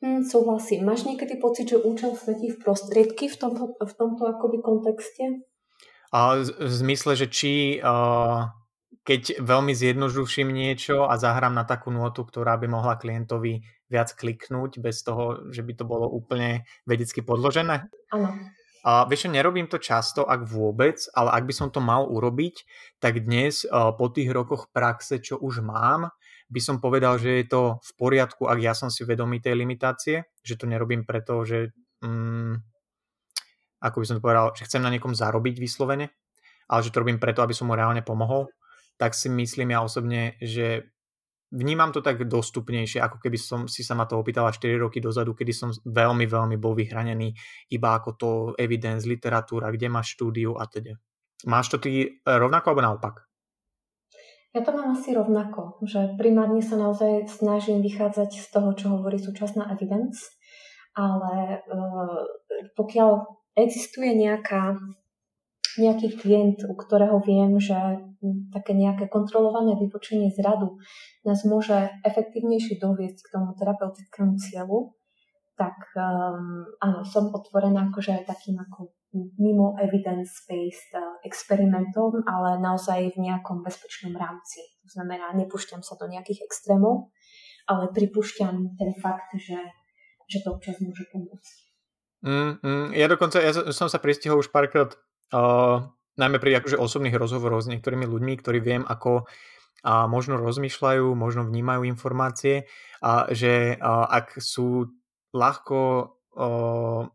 [0.00, 0.86] Mm, súhlasím.
[0.86, 5.42] Máš niekedy pocit, že účel svetí v prostriedky v tomto, v tomto akoby kontexte?
[6.10, 8.50] A v zmysle, že či uh,
[9.00, 14.78] keď veľmi zjednoduším niečo a zahrám na takú notu, ktorá by mohla klientovi viac kliknúť
[14.78, 17.88] bez toho, že by to bolo úplne vedecky podložené?
[18.12, 18.30] Áno.
[18.80, 22.64] A vieš, nerobím to často, ak vôbec, ale ak by som to mal urobiť,
[22.96, 26.08] tak dnes uh, po tých rokoch praxe, čo už mám,
[26.48, 30.24] by som povedal, že je to v poriadku, ak ja som si vedomý tej limitácie,
[30.40, 32.56] že to nerobím preto, že um,
[33.80, 36.12] ako by som to povedal, že chcem na niekom zarobiť vyslovene,
[36.70, 38.52] ale že to robím preto, aby som mu reálne pomohol,
[39.00, 40.92] tak si myslím ja osobne, že
[41.50, 45.34] vnímam to tak dostupnejšie, ako keby som si sa ma to opýtala 4 roky dozadu,
[45.34, 47.34] kedy som veľmi, veľmi bol vyhranený
[47.74, 50.94] iba ako to evidence, literatúra, kde máš štúdiu a teda.
[51.48, 53.14] Máš to ty rovnako alebo naopak?
[54.50, 59.22] Ja to mám asi rovnako, že primárne sa naozaj snažím vychádzať z toho, čo hovorí
[59.22, 60.26] súčasná evidence,
[60.98, 62.26] ale uh,
[62.74, 64.78] pokiaľ existuje nejaká,
[65.78, 67.76] nejaký klient, u ktorého viem, že
[68.52, 70.76] také nejaké kontrolované vypočenie z radu
[71.24, 74.94] nás môže efektívnejšie doviesť k tomu terapeutickému cieľu,
[75.56, 78.96] tak um, áno, som otvorená akože takým ako
[79.36, 80.94] mimo evidence-based
[81.26, 84.62] experimentom, ale naozaj v nejakom bezpečnom rámci.
[84.86, 87.10] To znamená, nepúšťam sa do nejakých extrémov,
[87.66, 89.58] ale pripúšťam ten fakt, že,
[90.30, 91.69] že to občas môže pomôcť.
[92.20, 94.92] Mm, mm, ja dokonca, ja som sa pristihol už párkrát,
[95.32, 95.88] uh,
[96.20, 99.24] najmä pri akože osobných rozhovoroch s niektorými ľuďmi, ktorí viem, ako
[99.80, 102.68] a možno rozmýšľajú, možno vnímajú informácie
[103.00, 104.92] a že a, ak sú
[105.32, 106.12] ľahko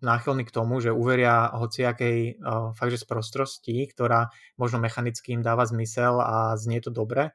[0.04, 2.44] náchylní k tomu, že uveria hociakej
[2.76, 4.28] fakt, že sprostrosti, ktorá
[4.60, 7.32] možno mechanicky im dáva zmysel a znie to dobre,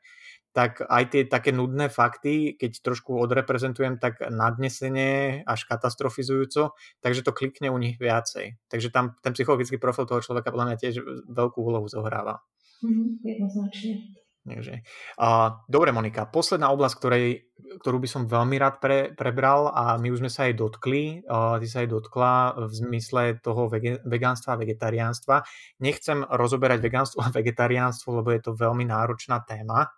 [0.51, 7.31] tak aj tie také nudné fakty, keď trošku odreprezentujem, tak nadnesenie až katastrofizujúco, takže to
[7.31, 8.59] klikne u nich viacej.
[8.67, 10.95] Takže tam ten psychologický profil toho človeka podľa mňa tiež
[11.31, 12.43] veľkú úlohu zohráva.
[12.83, 13.93] Mm-hmm, jednoznačne.
[14.41, 14.81] Takže,
[15.21, 17.53] uh, dobre Monika, posledná oblasť, ktorej,
[17.85, 21.61] ktorú by som veľmi rád pre, prebral a my už sme sa aj dotkli, uh,
[21.61, 25.45] ty sa aj dotkla v zmysle toho vege, vegánstva a vegetariánstva.
[25.85, 29.93] Nechcem rozoberať vegánstvo a vegetariánstvo, lebo je to veľmi náročná téma,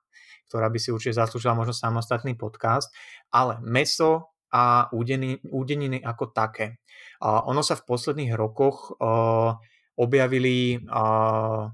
[0.52, 2.92] ktorá by si určite zaslúžila možno samostatný podcast,
[3.32, 6.84] ale meso a údeniny, údeniny ako také.
[7.24, 9.56] Uh, ono sa v posledných rokoch uh,
[9.96, 11.72] objavili uh,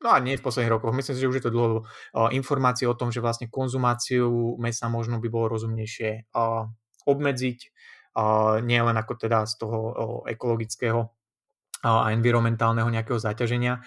[0.00, 1.84] no a nie v posledných rokoch, myslím si, že už je to dlho,
[2.32, 6.32] informácie o tom, že vlastne konzumáciu mesa možno by bolo rozumnejšie
[7.04, 7.58] obmedziť,
[8.64, 9.78] nie len ako teda z toho
[10.24, 11.04] ekologického
[11.84, 13.84] a environmentálneho nejakého zaťaženia,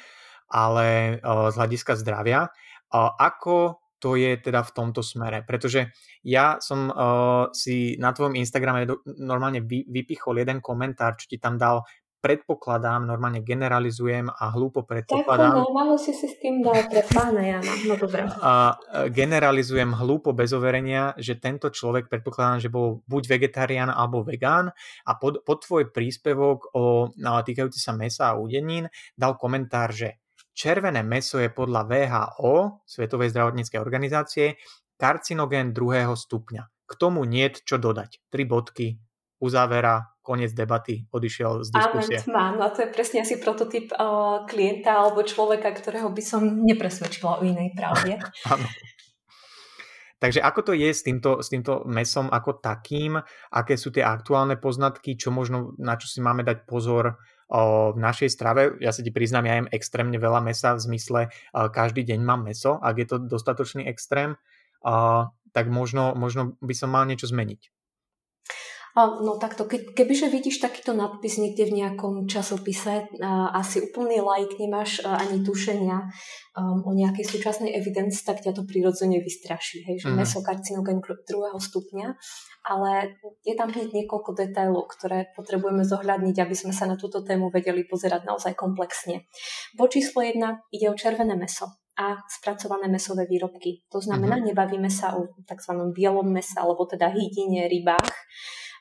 [0.53, 2.53] ale z hľadiska zdravia.
[2.93, 5.47] Ako to je teda v tomto smere.
[5.47, 5.95] Pretože
[6.27, 11.39] ja som uh, si na tvojom Instagrame do, normálne vy, vypichol jeden komentár, čo ti
[11.39, 11.87] tam dal
[12.23, 15.59] predpokladám, normálne generalizujem a hlúpo predpokladám.
[15.59, 18.23] Tak, no, si si s tým dal pre pána Jana, no dobré.
[18.39, 18.79] A
[19.11, 24.71] generalizujem hlúpo bez overenia, že tento človek predpokladám, že bol buď vegetarián alebo vegán
[25.03, 28.87] a pod, pod tvoj príspevok o no, týkajúci sa mesa a údenín
[29.19, 30.22] dal komentár, že
[30.53, 34.55] červené meso je podľa VHO, Svetovej zdravotníckej organizácie,
[34.95, 36.63] karcinogén druhého stupňa.
[36.85, 38.29] K tomu nie čo dodať.
[38.29, 39.01] Tri bodky,
[39.41, 42.17] uzávera, koniec debaty, odišiel z diskusie.
[42.31, 47.41] Amen, no to je presne asi prototyp uh, klienta alebo človeka, ktorého by som nepresvedčila
[47.41, 48.23] o inej pravde.
[48.53, 48.63] Áno.
[50.23, 53.19] Takže ako to je s týmto, s týmto mesom ako takým?
[53.51, 55.19] Aké sú tie aktuálne poznatky?
[55.19, 57.19] Čo možno, na čo si máme dať pozor
[57.93, 58.73] v našej strave?
[58.81, 62.41] Ja sa ti priznám, ja jem extrémne veľa mesa v zmysle o, každý deň mám
[62.41, 62.81] meso.
[62.81, 64.33] Ak je to dostatočný extrém,
[64.81, 67.82] o, tak možno, možno by som mal niečo zmeniť.
[68.93, 73.09] No takto, ke, kebyže vidíš takýto nadpis niekde v nejakom časopise,
[73.49, 75.97] asi úplný like, nemáš ani tušenia
[76.53, 80.17] um, o nejakej súčasnej evidence, tak ťa to prirodzene vystraší, hej, že mm.
[80.21, 82.13] meso karcinogen druhého stupňa,
[82.69, 87.49] ale je tam hneď niekoľko detailov, ktoré potrebujeme zohľadniť, aby sme sa na túto tému
[87.49, 89.25] vedeli pozerať naozaj komplexne.
[89.73, 91.65] Bo číslo jedna ide o červené meso
[91.97, 93.89] a spracované mesové výrobky.
[93.89, 94.49] To znamená, mm-hmm.
[94.53, 95.73] nebavíme sa o tzv.
[95.93, 98.13] bielom mese, alebo teda hydine, rybách,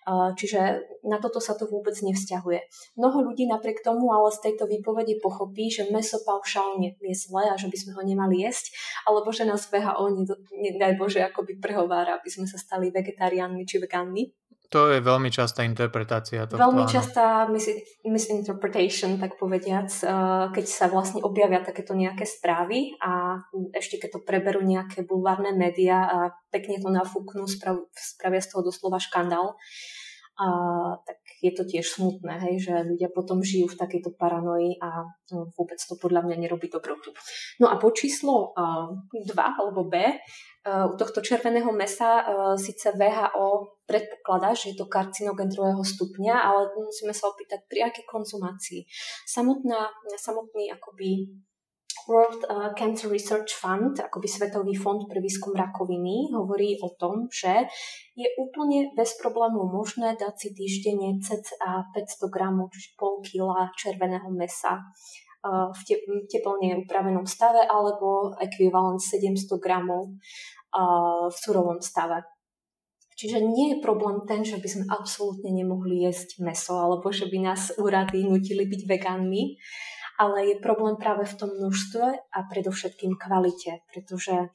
[0.09, 2.61] Čiže na toto sa to vôbec nevzťahuje.
[2.99, 7.55] Mnoho ľudí napriek tomu ale z tejto výpovede pochopí, že meso paušálne je zlé a
[7.55, 8.75] že by sme ho nemali jesť,
[9.07, 10.27] alebo že nás VHO,
[10.59, 14.42] nedaj Bože, akoby prehovára, aby sme sa stali vegetariánmi či vegánmi.
[14.73, 16.49] To je veľmi častá interpretácia.
[16.49, 19.93] Tohto, veľmi častá mis- misinterpretation, tak povediac,
[20.49, 23.37] keď sa vlastne objavia takéto nejaké správy a
[23.77, 26.19] ešte keď to preberú nejaké bulvárne médiá a
[26.49, 29.61] pekne to nafúknú, sprav- spravia z toho doslova škandál,
[30.41, 30.47] a,
[31.05, 35.03] tak je to tiež smutné, hej, že ľudia potom žijú v takejto paranoji a
[35.35, 37.11] no, vôbec to podľa mňa nerobí dobrotu.
[37.59, 40.23] No a po číslo 2 alebo B
[40.63, 42.23] Eh, u tohto červeného mesa
[42.55, 48.07] síce VHO predpokladá, že je to karcinogen druhého stupňa, ale musíme sa opýtať, pri akej
[48.07, 48.87] konzumácii.
[49.27, 51.35] Samotná, samotný akoby
[52.09, 57.69] World uh, Cancer Research Fund, akoby Svetový fond pre výskum rakoviny, hovorí o tom, že
[58.19, 64.29] je úplne bez problémov možné dať si týždenne cca 500 gramov, čiže pol kila červeného
[64.35, 64.83] mesa
[65.43, 65.81] v
[66.31, 70.15] teplne upravenom stave alebo ekvivalent 700 gramov
[71.27, 72.23] v surovom stave.
[73.19, 77.39] Čiže nie je problém ten, že by sme absolútne nemohli jesť meso alebo že by
[77.43, 79.59] nás úrady nutili byť vegánmi,
[80.23, 84.55] ale je problém práve v tom množstve a predovšetkým kvalite, pretože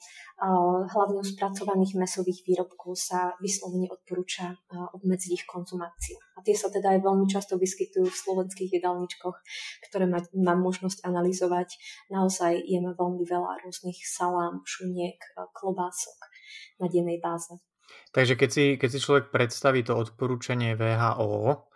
[0.87, 4.55] hlavne u spracovaných mesových výrobkov sa vyslovene odporúča
[4.95, 6.15] obmedziť ich konzumáciu.
[6.39, 9.35] A tie sa teda aj veľmi často vyskytujú v slovenských jedálničkoch,
[9.91, 11.75] ktoré mám možnosť analyzovať.
[12.15, 15.19] Naozaj jeme veľmi veľa rôznych salám, šuniek,
[15.51, 16.15] klobások
[16.79, 17.59] na dennej báze.
[18.15, 21.67] Takže keď si, keď si človek predstaví to odporúčanie VHO,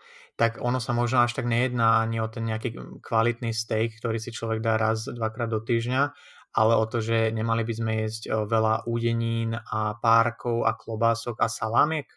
[0.41, 2.73] tak ono sa možno až tak nejedná ani o ten nejaký
[3.05, 6.01] kvalitný steak, ktorý si človek dá raz, dvakrát do týždňa,
[6.57, 11.45] ale o to, že nemali by sme jesť veľa údenín a párkov a klobások a
[11.45, 12.09] salámiek?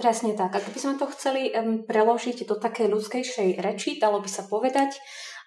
[0.00, 0.56] Presne tak.
[0.56, 1.52] Ak by sme to chceli
[1.84, 4.96] preložiť do také ľudskejšej reči, dalo by sa povedať,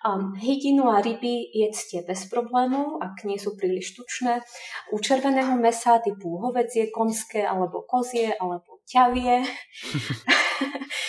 [0.06, 4.46] um, hydinu a ryby jedzte bez problémov, ak nie sú príliš tučné.
[4.94, 9.46] U červeného mesa typu hovedzie, konské alebo kozie alebo ťavie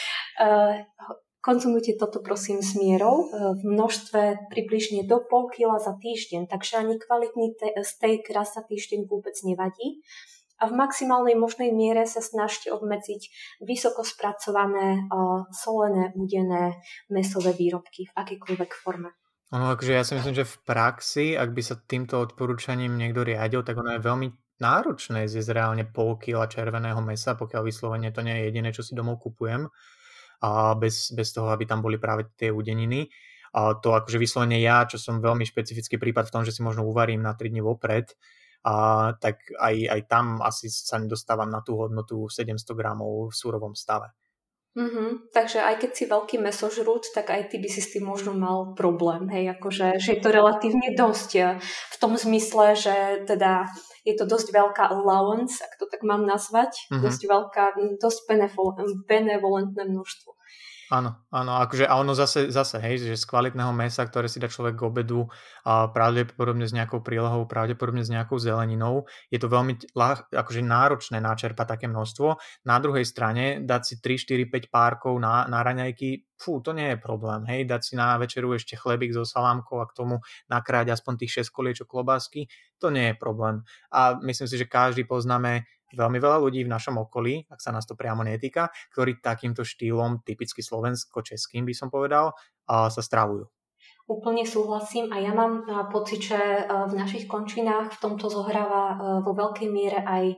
[1.40, 7.00] Konzumujte toto prosím s mierou v množstve približne do pol kila za týždeň, takže ani
[7.00, 10.04] kvalitný steak raz za týždeň vôbec nevadí.
[10.60, 13.32] A v maximálnej možnej miere sa snažte obmedziť
[13.64, 15.08] vysoko spracované,
[15.56, 16.76] solené, údené
[17.08, 19.08] mesové výrobky v akýkoľvek forme.
[19.56, 23.64] Ono, akože ja si myslím, že v praxi, ak by sa týmto odporúčaním niekto riadil,
[23.64, 24.28] tak ono je veľmi
[24.60, 28.92] náročné zjesť reálne pol kila červeného mesa, pokiaľ vyslovene to nie je jediné, čo si
[28.92, 29.64] domov kupujem,
[30.40, 33.08] a bez, bez toho, aby tam boli práve tie udeniny.
[33.50, 36.86] A to akože vyslovene ja, čo som veľmi špecifický prípad v tom, že si možno
[36.86, 38.14] uvarím na 3 dní vopred,
[38.60, 43.72] a tak aj, aj tam asi sa nedostávam na tú hodnotu 700 gramov v súrovom
[43.72, 44.12] stave.
[44.70, 45.34] Mm-hmm.
[45.34, 48.70] Takže aj keď si veľký mesožrút, tak aj ty by si s tým možno mal
[48.78, 53.66] problém, hej, akože, že je to relatívne dosť eh, v tom zmysle, že teda
[54.06, 57.02] je to dosť veľká allowance, ak to tak mám nazvať, mm-hmm.
[57.02, 57.64] dosť veľká,
[57.98, 58.18] dosť
[59.10, 60.39] benevolentné množstvo.
[60.90, 64.50] Áno, áno, akože a ono zase, zase, hej, že z kvalitného mesa, ktoré si dá
[64.50, 65.30] človek k obedu
[65.62, 69.94] a pravdepodobne s nejakou prílohou, pravdepodobne s nejakou zeleninou, je to veľmi
[70.34, 72.42] akože náročné načerpať také množstvo.
[72.66, 76.90] Na druhej strane dať si 3, 4, 5 párkov na, na raňajky, fú, to nie
[76.90, 80.18] je problém, hej, dať si na večeru ešte chlebík so salámkou a k tomu
[80.50, 82.50] nakráť aspoň tých 6 koliečok klobásky,
[82.82, 83.62] to nie je problém.
[83.94, 87.86] A myslím si, že každý poznáme veľmi veľa ľudí v našom okolí, ak sa nás
[87.86, 92.34] to priamo netýka, ktorí takýmto štýlom, typicky slovensko-českým by som povedal,
[92.66, 93.46] sa stravujú.
[94.10, 95.62] Úplne súhlasím a ja mám
[95.94, 100.34] pocit, že v našich končinách v tomto zohráva vo veľkej miere aj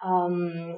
[0.00, 0.72] um,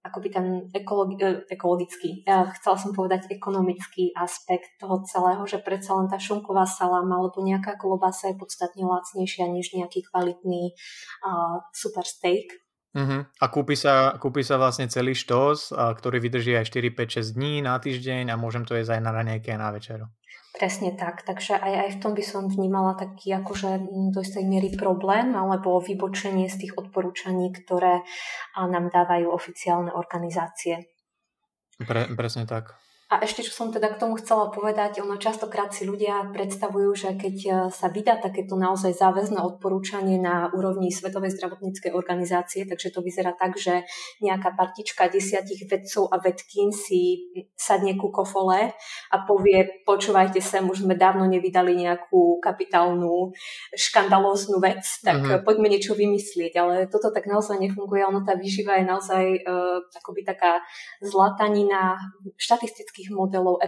[0.00, 5.92] akoby ten ekologi- e, ekologický, ja chcela som povedať ekonomický aspekt toho celého, že predsa
[6.00, 12.08] len tá šunková salama alebo nejaká klobasa je podstatne lacnejšia než nejaký kvalitný uh, super
[12.08, 12.48] steak
[12.90, 13.22] Uh-huh.
[13.22, 17.62] A kúpi sa, kúpi sa vlastne celý štos, ktorý vydrží aj 4, 5, 6 dní
[17.62, 20.10] na týždeň a môžem to jesť aj na ranejke a na večeru.
[20.50, 24.74] Presne tak, takže aj, aj v tom by som vnímala taký akože do istej miery
[24.74, 28.02] problém alebo vybočenie z tých odporúčaní, ktoré
[28.58, 30.90] nám dávajú oficiálne organizácie.
[31.78, 32.74] Pre, presne tak.
[33.10, 37.10] A ešte, čo som teda k tomu chcela povedať, ono častokrát si ľudia predstavujú, že
[37.18, 43.02] keď e, sa vydá takéto naozaj záväzné odporúčanie na úrovni Svetovej zdravotníckej organizácie, takže to
[43.02, 43.82] vyzerá tak, že
[44.22, 47.26] nejaká partička desiatich vedcov a vedkín si
[47.58, 48.78] sadne ku kofole
[49.10, 53.34] a povie, počúvajte sem, už sme dávno nevydali nejakú kapitálnu
[53.74, 55.42] škandalóznu vec, tak mm-hmm.
[55.42, 56.54] poďme niečo vymyslieť.
[56.62, 60.62] Ale toto tak naozaj nefunguje, ono tá výživa je naozaj uh, akoby taká
[61.02, 61.98] zlatanina
[62.38, 63.60] štatisticky štatistických modelov,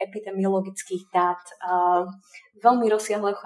[0.00, 1.40] epidemiologických dát,
[2.60, 3.36] veľmi rozsiahleho,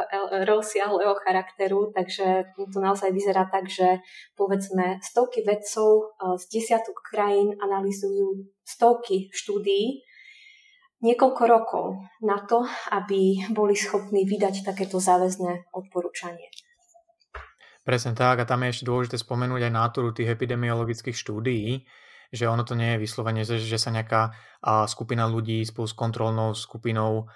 [0.46, 3.98] rozsiahleho charakteru, takže to naozaj vyzerá tak, že
[4.38, 10.02] povedzme stovky vedcov z desiatok krajín analizujú stovky štúdií
[11.04, 11.86] niekoľko rokov
[12.24, 12.64] na to,
[12.94, 16.48] aby boli schopní vydať takéto záväzné odporúčanie.
[17.84, 21.84] Presne tak a tam je ešte dôležité spomenúť aj náturu tých epidemiologických štúdií,
[22.34, 24.34] že ono to nie je vyslovene, že, sa nejaká
[24.90, 27.30] skupina ľudí spolu s kontrolnou skupinou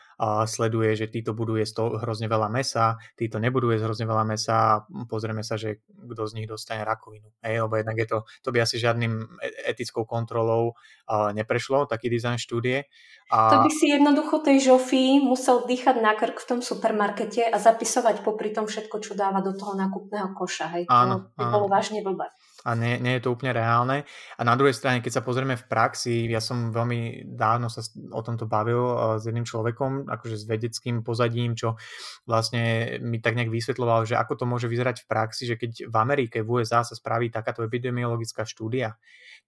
[0.49, 4.73] sleduje, že títo budú jesť hrozne veľa mesa, títo nebudú jesť hrozne veľa mesa a
[5.07, 7.31] pozrieme sa, že kto z nich dostane rakovinu.
[7.39, 10.75] Ej, lebo jednak je to, to by asi žiadnym e, etickou kontrolou
[11.09, 12.91] neprešlo, taký dizajn štúdie.
[13.31, 13.55] A...
[13.55, 18.27] To by si jednoducho tej žofii musel dýchať na krk v tom supermarkete a zapisovať
[18.27, 20.75] popri tom všetko, čo dáva do toho nákupného koša.
[20.75, 20.85] Hej.
[20.91, 21.55] Áno, to by áno.
[21.55, 22.27] bolo vážne blbé
[22.67, 24.03] a nie, nie je to úplne reálne.
[24.35, 28.19] A na druhej strane, keď sa pozrieme v praxi, ja som veľmi dávno sa o
[28.19, 31.79] tomto bavil eh, s jedným človekom, akože s vedeckým pozadím, čo
[32.27, 35.97] vlastne mi tak nejak vysvetloval, že ako to môže vyzerať v praxi, že keď v
[35.97, 38.99] Amerike, v USA sa spraví takáto epidemiologická štúdia,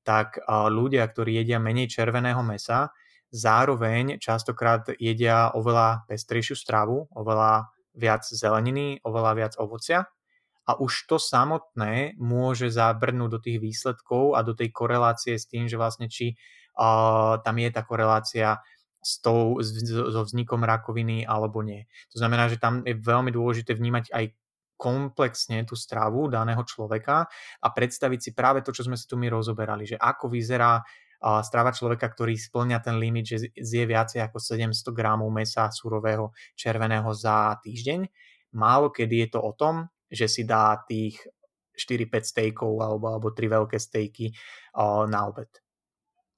[0.06, 2.94] tak eh, ľudia, ktorí jedia menej červeného mesa,
[3.34, 10.06] zároveň častokrát jedia oveľa pestrejšiu stravu, oveľa viac zeleniny, oveľa viac ovocia
[10.70, 15.66] a už to samotné môže zabrnúť do tých výsledkov a do tej korelácie s tým,
[15.66, 16.38] že vlastne či
[16.78, 18.62] uh, tam je tá korelácia
[19.02, 21.90] s tou, so vznikom rakoviny alebo nie.
[22.14, 24.24] To znamená, že tam je veľmi dôležité vnímať aj
[24.78, 27.26] komplexne tú stravu daného človeka
[27.60, 30.80] a predstaviť si práve to, čo sme si tu my rozoberali, že ako vyzerá
[31.20, 37.12] strava človeka, ktorý splňa ten limit, že zje viacej ako 700 gramov mesa surového červeného
[37.12, 38.08] za týždeň.
[38.56, 41.22] Málo kedy je to o tom, že si dá tých
[41.78, 44.34] 4-5 stejkov alebo, alebo 3 veľké stejky
[45.06, 45.48] na obed.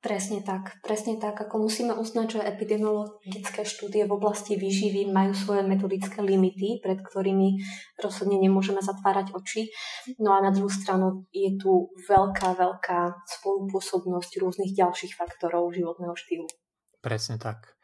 [0.02, 5.62] Presne tak, presne tak, ako musíme uznať, že epidemiologické štúdie v oblasti výživy majú svoje
[5.62, 7.62] metodické limity, pred ktorými
[8.02, 9.70] rozhodne nemôžeme zatvárať oči.
[10.18, 16.50] No a na druhú stranu je tu veľká, veľká spolupôsobnosť rôznych ďalších faktorov životného štýlu.
[16.98, 17.78] Presne tak.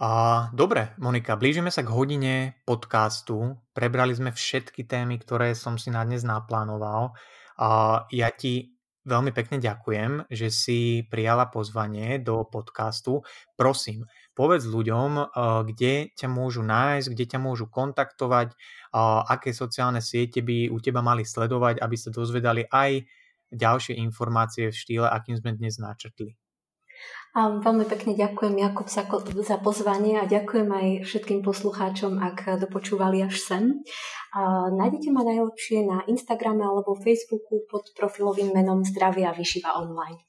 [0.00, 3.60] A, dobre, Monika, blížime sa k hodine podcastu.
[3.76, 7.12] Prebrali sme všetky témy, ktoré som si na dnes naplánoval.
[7.60, 7.68] A
[8.08, 13.24] ja ti Veľmi pekne ďakujem, že si prijala pozvanie do podcastu.
[13.56, 14.04] Prosím,
[14.36, 15.24] povedz ľuďom, eh,
[15.72, 18.60] kde ťa môžu nájsť, kde ťa môžu kontaktovať, eh,
[19.24, 23.08] aké sociálne siete by u teba mali sledovať, aby sa dozvedali aj
[23.50, 26.39] ďalšie informácie v štýle, akým sme dnes načrtli.
[27.30, 29.06] A veľmi pekne ďakujem Jakub za,
[29.62, 33.64] pozvanie a ďakujem aj všetkým poslucháčom, ak dopočúvali až sem.
[34.34, 40.26] A nájdete ma najlepšie na Instagrame alebo Facebooku pod profilovým menom Zdravia Vyšiva online.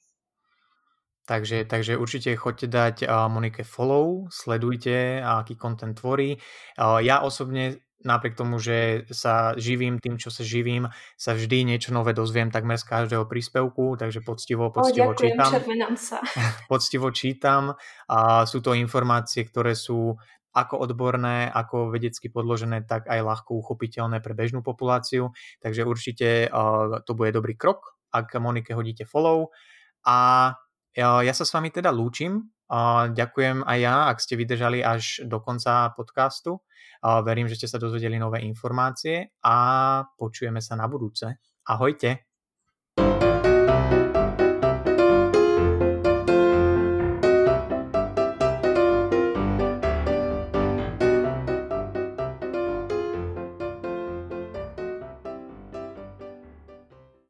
[1.22, 2.96] Takže, takže určite choďte dať
[3.30, 6.38] Monike follow, sledujte, aký content tvorí.
[6.78, 12.12] Ja osobne napriek tomu, že sa živím tým, čo sa živím, sa vždy niečo nové
[12.14, 15.94] dozviem takmer z každého príspevku, takže poctivo, poctivo o, ďakujem, čítam.
[15.96, 16.18] sa.
[16.72, 17.62] poctivo čítam
[18.10, 20.18] a sú to informácie, ktoré sú
[20.52, 25.32] ako odborné, ako vedecky podložené, tak aj ľahko uchopiteľné pre bežnú populáciu.
[25.64, 29.48] Takže určite uh, to bude dobrý krok, ak Monike hodíte follow.
[30.04, 30.52] A
[30.92, 32.52] ja sa s vami teda lúčim.
[33.12, 36.64] Ďakujem aj ja, ak ste vydržali až do konca podcastu.
[37.04, 39.56] Verím, že ste sa dozvedeli nové informácie a
[40.16, 41.36] počujeme sa na budúce.
[41.68, 42.24] Ahojte.